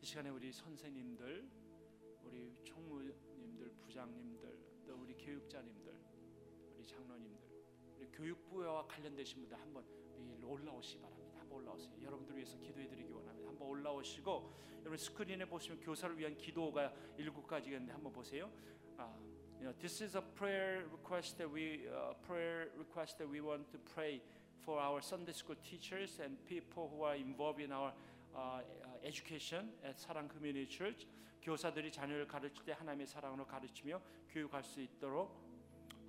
[0.00, 1.50] 이 시간에 우리 선생님들,
[2.22, 5.94] 우리 총무 님들, 부장님들, 또 우리 교육자님들,
[6.76, 7.38] 우리 장로님들,
[7.98, 9.84] 우리 교육부와 관련되신 분들 한번
[10.18, 11.40] 위로 올라오시 바랍니다.
[11.40, 11.94] 한번 올라오세요.
[12.02, 13.48] 여러분들 위해서 기도해드리기 원합니다.
[13.48, 18.50] 한번 올라오시고 여러분 스크린에 보시면 교사를 위한 기도가 일곱 가지가 있는데 한번 보세요.
[18.98, 19.16] 아,
[19.58, 23.70] you know, this is a prayer request that we uh, prayer request that we want
[23.70, 24.20] to pray
[24.64, 27.92] for our Sunday school teachers and people who are involved in our
[28.34, 28.60] uh,
[29.02, 31.06] education at 사랑 Community Church.
[31.46, 35.30] 교사들이 자녀를 가르칠 때 하나님의 사랑으로 가르치며 교육할 수 있도록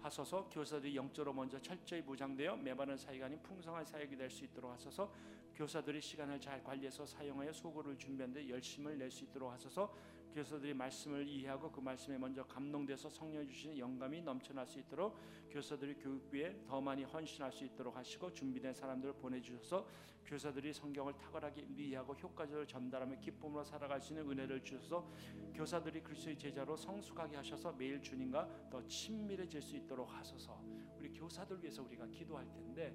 [0.02, 0.50] 하소서.
[0.50, 5.14] 교사들이 영적으로 먼저 철저히 무장되어 메마른 사이가 아닌 풍성한 사역이 될 수 있도록 하소서.
[5.54, 9.94] 교사들이 시간을 잘 관리해서 사용하여 소고를 준비하는데 열심을 낼 수 있도록 하소서
[10.38, 15.18] 교사들이 말씀을 이해하고 그 말씀에 먼저 감동돼서 성령 주시는 영감이 넘쳐날 수 있도록
[15.50, 19.88] 교사들이 교육비에 더 많이 헌신할 수 있도록 하시고 준비된 사람들을 보내주셔서
[20.28, 25.12] 교사들이 성경을 탁월하게 이해하고 효과적으로 전달하며 기쁨으로 살아갈 수 있는 은혜를 주셔서
[25.56, 30.62] 교사들이 그리스도의 제자로 성숙하게 하셔서 매일 주님과 더 친밀해질 수 있도록 하소서
[31.00, 32.94] 우리 교사들 위해서 우리가 기도할 텐데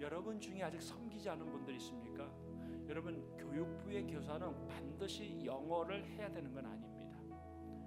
[0.00, 2.49] 여러분 중에 아직 섬기지 않은 분들 있습니까?
[2.90, 7.20] 여러분 교육부의 교사는 반드시 영어를 해야 되는 건 아닙니다.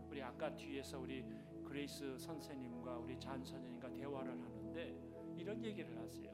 [0.10, 1.26] 우리 아까 뒤에서 우리
[1.66, 6.32] 그레이스 선생님과 우리 잔 선생님과 대화를 하는데 이런 얘기를 하세요.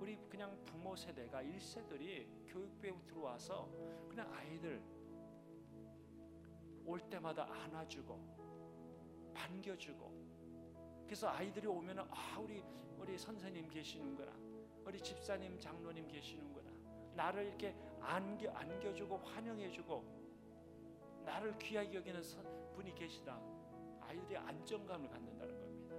[0.00, 3.68] 우리 그냥 부모 세대가 1세들이 교육부에 들어와서
[4.08, 4.82] 그냥 아이들
[6.86, 12.64] 올 때마다 안아주고 반겨주고 그래서 아이들이 오면 아 우리
[12.96, 14.32] 우리 선생님 계시는구나
[14.86, 16.63] 우리 집사님 장로님 계시는구나
[17.14, 20.24] 나를 이렇게 안겨 안겨주고 환영해주고
[21.24, 22.20] 나를 귀하게 여기는
[22.74, 23.40] 분이 계시다
[24.00, 25.94] 아이들이 안정감을 갖는다는 겁니다.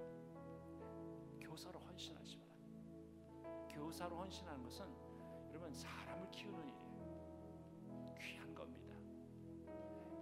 [1.41, 3.73] 교사로 헌신하시 바랍니다.
[3.73, 4.85] 교사로 헌신하는 것은
[5.49, 8.15] 여러분 사람을 키우는 일이에요.
[8.19, 8.93] 귀한 겁니다.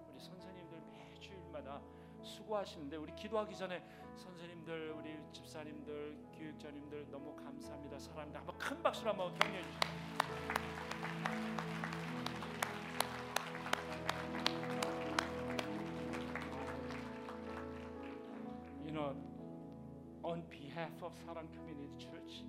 [0.10, 1.82] 우리 선생님들 매주일마다
[2.24, 3.84] 수고하시는데 우리 기도하기 전에
[4.16, 8.00] 선생님들 우리 집사님들 교육자님들 너무 감사합니다.
[8.00, 10.23] 사랑합니다 한번 큰 박수로 한번 격려해 주시죠
[18.86, 19.16] You know,
[20.24, 22.44] on behalf of Sarang Community Church,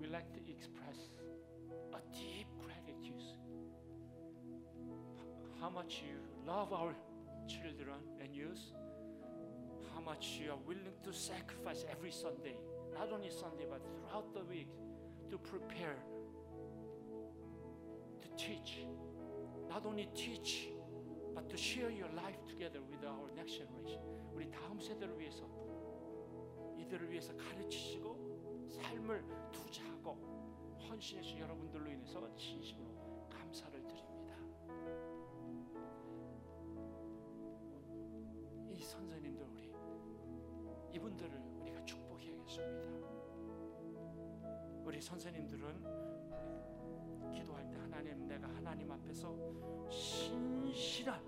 [0.00, 1.10] we like to express
[1.92, 3.22] a deep gratitude.
[5.60, 6.16] How much you
[6.46, 6.94] love our
[7.48, 8.60] children and youth,
[9.94, 12.56] how much you are willing to sacrifice every Sunday,
[12.94, 14.68] not only Sunday but throughout the week,
[15.30, 15.98] to prepare,
[18.20, 18.86] to teach,
[19.68, 20.68] not only teach,
[21.34, 24.00] but to share your life together with our next generation.
[24.34, 25.44] 우리 다음 세대를 위해서
[26.78, 30.16] 이들을 위해서 가르치시고 삶을 투자하고
[30.88, 34.34] 헌신해주신 여러분들로 인해서 진심으로 감사를 드립니다.
[38.70, 39.72] 이 선생님들 우리
[40.94, 41.30] 이분들을
[41.60, 42.87] 우리가 축복해야겠습니다.
[44.98, 45.62] 우리 선생님들은
[47.30, 49.32] 기도할 때 하나님 내가 하나님 앞에서
[49.88, 51.22] 신실한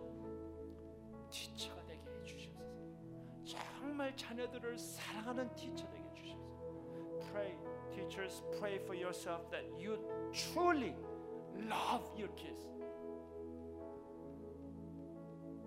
[1.31, 2.65] 티처가 되게 해주셔서
[3.45, 6.51] 정말 자녀들을 사랑하는 티처 되게 해주셔서
[7.31, 7.57] Pray,
[7.93, 10.01] teachers, pray for yourself that you
[10.33, 10.97] truly
[11.55, 12.67] love your kids.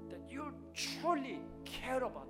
[0.09, 2.27] That you truly care about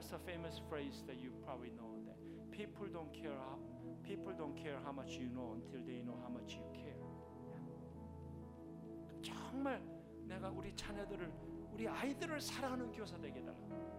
[0.00, 2.16] There's a famous phrase that you probably know that
[2.50, 3.58] people don't care how
[4.02, 6.96] people don't care how much you know until they know how much you care.
[9.22, 9.82] 정말
[10.26, 11.30] 내가 우리 자녀들을
[11.74, 13.89] 우리 아이들을 사랑하는 교사 되게 달라.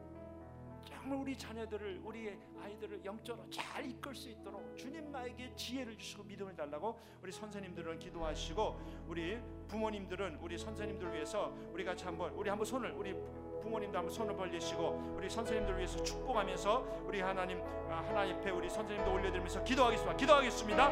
[1.01, 6.55] 정말 우리 자녀들을 우리 아이들을 영적으로 잘 이끌 수 있도록 주님 나에게 지혜를 주시고 믿음을
[6.55, 12.91] 달라고 우리 선생님들은 기도하시고 우리 부모님들은 우리 선생님들 위해서 우리 같이 한번 우리 한번 손을
[12.91, 13.15] 우리
[13.63, 17.59] 부모님도 한번 손을 벌리시고 우리 선생님들 위해서 축복하면서 우리 하나님
[17.89, 20.17] 아, 하나님 앞에 우리 선생님도 올려드리면서 기도하겠습니다.
[20.17, 20.85] 기도하겠습니다.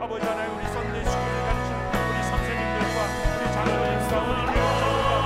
[0.00, 2.98] 아버지 하나님 우리 선대 스쿨을 가르치는 우리 선생님들과
[3.34, 5.25] 우리 장로님과 우리 교육자들과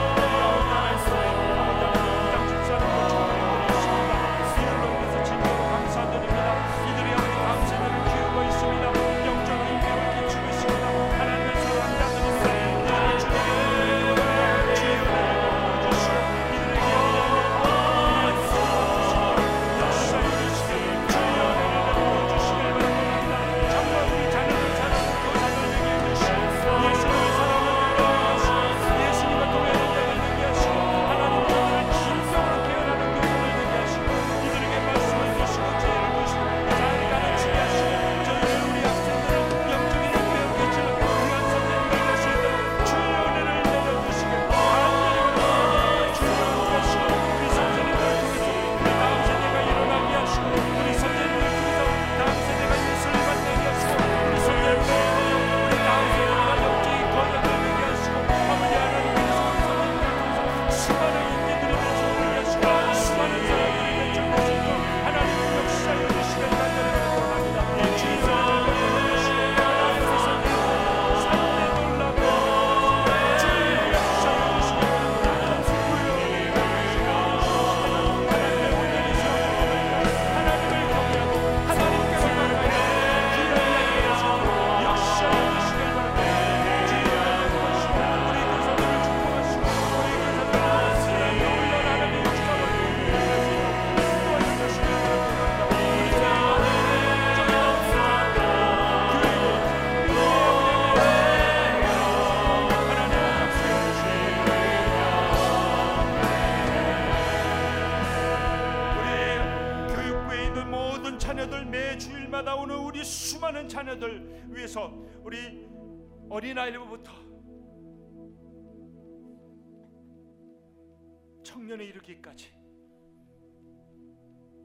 [121.51, 122.53] 청년에 이르기까지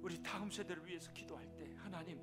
[0.02, 2.20] 우리 다음 세대를 위해서 기도할 때 하나님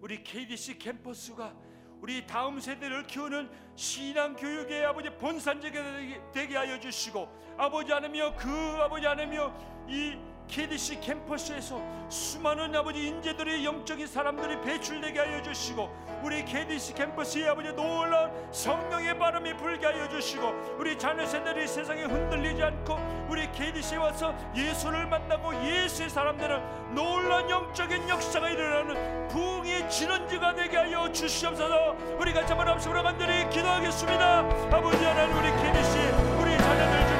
[0.00, 1.54] 우리 KDC 캠퍼스가
[2.00, 8.50] 우리 다음 세대를 키우는 신앙 교육의 아버지 본산제가 되게 하여 주시고 아버지 하나며 그
[8.80, 9.56] 아버지 하나며
[9.88, 10.16] 이
[10.48, 15.88] KDC 캠퍼스에서 수많은 아버지 인재들의 영적인 사람들이 배출되게 하여 주시고
[16.22, 22.62] 우리 KDC 캠퍼스의 아버지 놀라운 성령의 바람이 불게 하여 주시고 우리 자녀 세대들이 세상에 흔들리지
[22.62, 22.98] 않고
[23.28, 31.10] 우리 KDC에 와서 예수를 만나고 예수의 사람들은 놀라운 영적인 역사가 일어나는 부흥의 진원지가 되게 하여
[31.10, 31.96] 주시옵소서.
[32.18, 34.40] 우리가 저번 앞으로 간절히 기도하겠습니다.
[34.70, 35.98] 아버지 하나님 우리 KDC
[36.42, 37.11] 우리 자녀들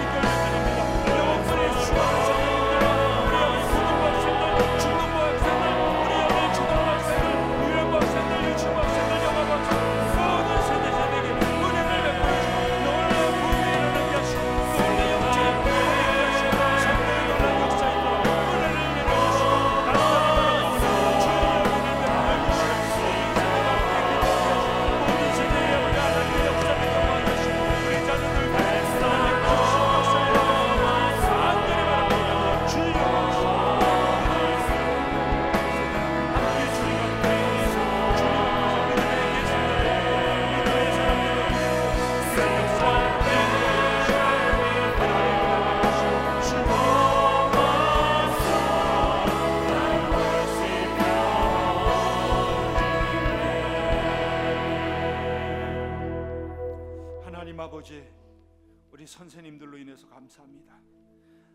[60.22, 60.80] 감사합니다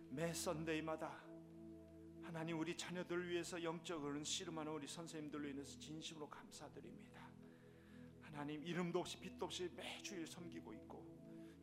[0.09, 1.23] 매 썬데이마다
[2.23, 7.21] 하나님 우리 자녀들을 위해서 영적으로는 씨름하는 우리 선생님들로 인해서 진심으로 감사드립니다.
[8.21, 11.05] 하나님 이름도 없이 빛도 없이 매주일 섬기고 있고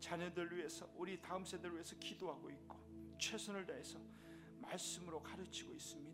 [0.01, 2.79] 자녀들 위해서 우리 다음 세대를 위해서 기도하고 있고
[3.19, 3.99] 최선을 다해서
[4.63, 6.14] 말씀으로 가르치고 있습니다.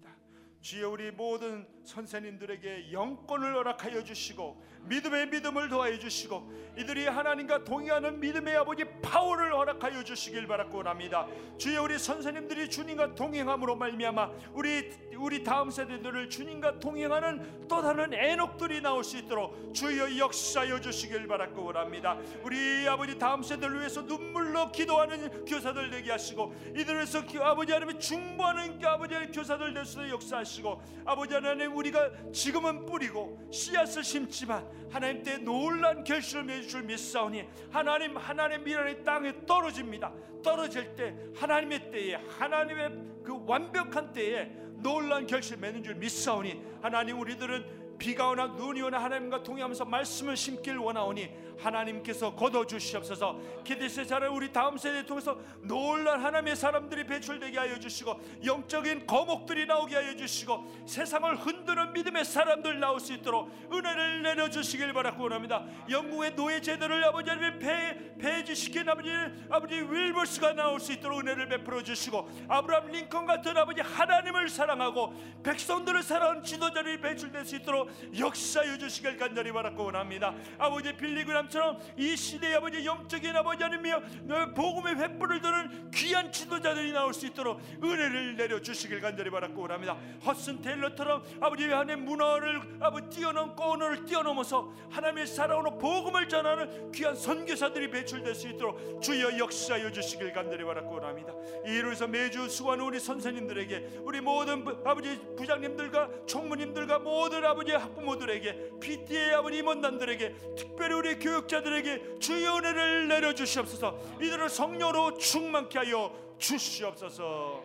[0.60, 8.56] 주여 우리 모든 선생님들에게 영권을 허락하여 주시고 믿음의 믿음을 더하여 주시고 이들이 하나님과 동의하는 믿음의
[8.56, 11.26] 아버지 파워를 허락하여 주시길 바라고 원합니다.
[11.58, 18.80] 주여 우리 선생님들이 주님과 동행함으로 말미암아 우리 우리 다음 세대들을 주님과 동행하는 또 다른 애녹들이
[18.82, 22.18] 나올 수 있도록 주여 역사여 주시길 바라고 원합니다.
[22.42, 29.14] 우리 아버지 다음 세대를 위해서 눈물로 기도하는 교사들 되게 하시고 이들에서 아버지 하나님 중보하는 아버지
[29.32, 36.44] 교사들 될수 역사하시 고 아버지 하나님 우리가 지금은 뿌리고 씨앗을 심지만 하나님 때 놀란 결실을
[36.44, 40.12] 맺을 믿사오니 하나님 하나님 미련의 땅에 떨어집니다.
[40.42, 42.90] 떨어질 때 하나님의 때에 하나님의
[43.22, 44.50] 그 완벽한 때에
[44.82, 50.78] 놀란 결실 맺는 줄 믿사오니 하나님 우리들은 비가 오나 눈이 오나 하나님과 동행하면서 말씀을 심길
[50.78, 51.30] 원하오니
[51.62, 53.38] 하나님께서 거둬 주시옵소서.
[53.64, 59.94] 기대세 자를 우리 다음 세대 통해서 놀란 하나님의 사람들이 배출되게 하여 주시고 영적인 거목들이 나오게
[59.94, 65.64] 하여 주시고 세상을 흔드는 믿음의 사람들 나올 수 있도록 은혜를 내려 주시길 바라고 원합니다.
[65.88, 69.10] 영국의 노예 제도를 아버지 하나님 폐, 폐지시킨 아버지
[69.50, 76.02] 아버지 윌버스가 나올 수 있도록 은혜를 베풀어 주시고 아브라함 링컨 같은 아버지 하나님을 사랑하고 백성들을
[76.02, 80.34] 사랑하는 지도자들이 배출될 수 있도록 역사여 주시길 간절히 바라고 원합니다.
[80.58, 86.92] 아버지 빌리그람 처럼 이 시대의 아버지 영적인 아버지 하나님이여 너의 복음의 횃불을 드는 귀한 지도자들이
[86.92, 89.96] 나올 수 있도록 은혜를 내려 주시길 간절히 바라고 원합니다.
[90.24, 97.90] 허슨 테일러처럼 아버지 하나님 문화를 아버지 뛰어넘고 언어를 뛰어넘어서 하나님의 살아오는 복음을 전하는 귀한 선교사들이
[97.90, 101.32] 배출될 수 있도록 주여 역사여 주시길 간절히 바라고 원합니다.
[101.66, 108.70] 이로 해서 매주 수고하는 우리 선생님들에게 우리 모든 부- 아버지 부장님들과 총무님들과 모든 아버지 학부모들에게
[108.80, 114.18] PTA 아버지 임원단들에게 특별히 우리 교육 자들에게 주의 은혜를 내려 주시옵소서.
[114.20, 117.64] 이들을 성령으로 충만케 하여 주시옵소서.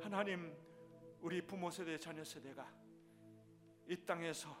[0.00, 0.54] 하나님
[1.20, 2.70] 우리 부모 세대 자녀 세대가
[3.88, 4.56] 이 땅에서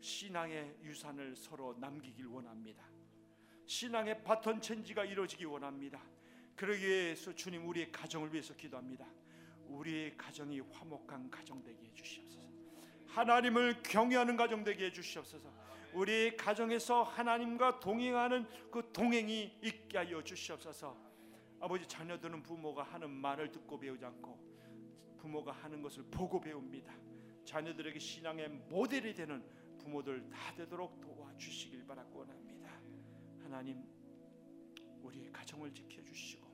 [0.00, 2.84] 신앙의 유산을 서로 남기길 원합니다.
[3.66, 6.00] 신앙의 바톤 체인지가 이루어지기 원합니다.
[6.56, 9.06] 그러기 위해서 주님 우리의 가정을 위해서 기도합니다.
[9.66, 12.48] 우리의 가정이 화목한 가정 되게 해 주시옵소서.
[13.08, 15.57] 하나님을 경외하는 가정 되게 해 주시옵소서
[15.94, 20.96] 우리 가정에서 하나님과 동행하는 그 동행이 있게 하여 주시옵소서.
[21.60, 24.38] 아버지 자녀들은 부모가 하는 말을 듣고 배우지 않고
[25.18, 26.94] 부모가 하는 것을 보고 배웁니다.
[27.44, 29.42] 자녀들에게 신앙의 모델이 되는
[29.78, 32.70] 부모들 다 되도록 도와주시길 바라고 원합니다.
[33.42, 33.82] 하나님
[35.02, 36.46] 우리의 가정을 지켜 주시고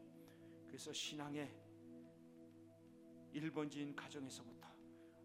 [0.67, 1.53] 그래서 신앙의
[3.35, 4.69] 1번지인 가정에서부터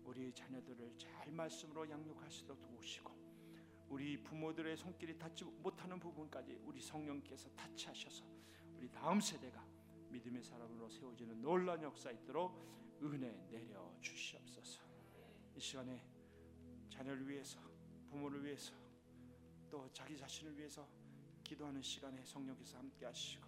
[0.03, 3.28] 우리 자녀들을 잘 말씀으로 양육하시도록 도우시고
[3.89, 8.23] 우리 부모들의 손길이 닿지 못하는 부분까지 우리 성령께서 타치하셔서
[8.77, 9.65] 우리 다음 세대가
[10.09, 14.81] 믿음의 사람으로 세워지는 놀라운 역사 있도록 은혜 내려 주시옵소서.
[15.55, 16.03] 이 시간에
[16.89, 17.59] 자녀를 위해서
[18.09, 18.73] 부모를 위해서
[19.69, 20.87] 또 자기 자신을 위해서
[21.43, 23.47] 기도하는 시간에 성령께서 함께 하시고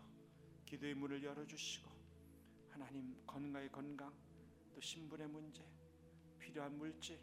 [0.66, 1.90] 기도의 문을 열어 주시고
[2.70, 4.14] 하나님 건강의 건강
[4.74, 5.64] 또 신분의 문제
[6.40, 7.20] 필요한 물질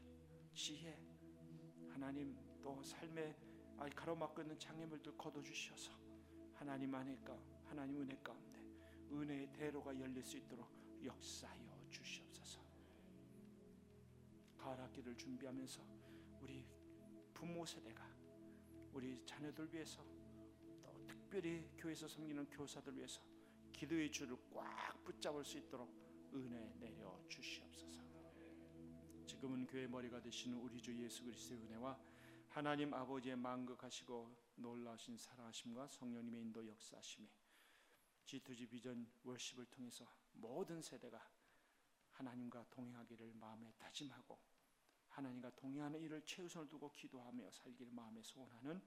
[0.54, 0.98] 지혜
[1.90, 2.82] 하나님 또
[3.78, 5.92] 아, 가로막고 있는 장애물들 거둬 주셔서
[6.54, 8.60] 하나님 안에가 하나님 은혜 가운데
[9.12, 10.68] 은혜의 대로가 열릴 수 있도록
[11.04, 12.60] 역사하여 주시옵소서.
[14.58, 15.80] 가을 학기를 준비하면서
[16.40, 16.66] 우리
[17.32, 18.04] 부모 세대가
[18.92, 20.04] 우리 자녀들 위해서
[20.82, 23.20] 또 특별히 교회에서 섬기는 교사들 위해서
[23.72, 25.88] 기도의 줄을 꽉 붙잡을 수 있도록
[26.34, 28.02] 은혜 내려 주시옵소서.
[29.24, 31.96] 지금은 교회 머리가 되시는 우리 주 예수 그리스도의 은혜와
[32.48, 37.28] 하나님 아버지의 만극하시고 놀라신 사랑하심과 성령님의 인도 역사하심이
[38.24, 41.20] G2G 비전 월십을 통해서 모든 세대가
[42.12, 44.38] 하나님과 동행하기를 마음에 다짐하고
[45.08, 48.82] 하나님과 동행하는 일을 최우선을 두고 기도하며 살기를 마음에 소원하는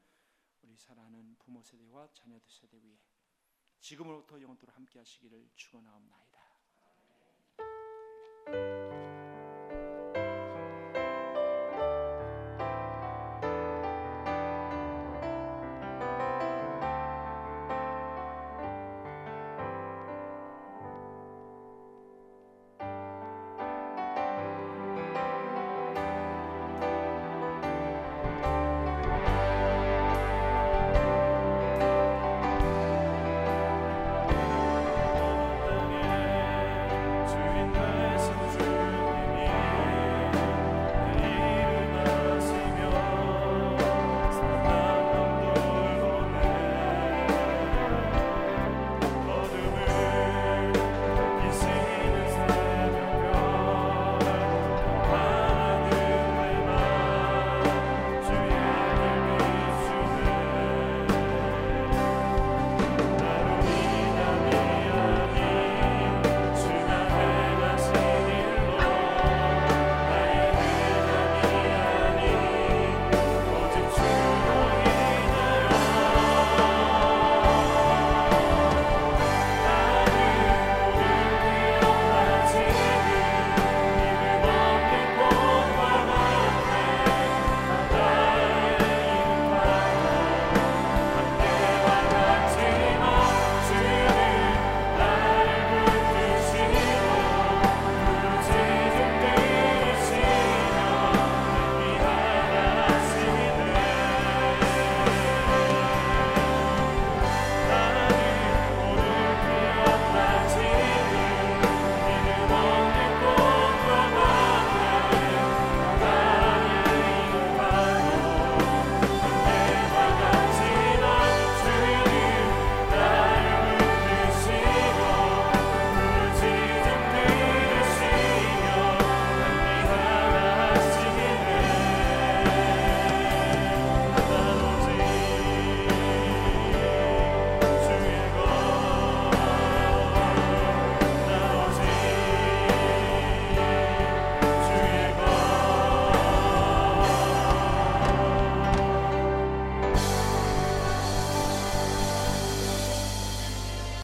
[0.62, 3.00] 우리 사랑하는 부모 세대와 자녀들 세대 위에
[3.80, 6.42] 지금으로부터 영원토록 함께 하시기를 축원하옵나이다.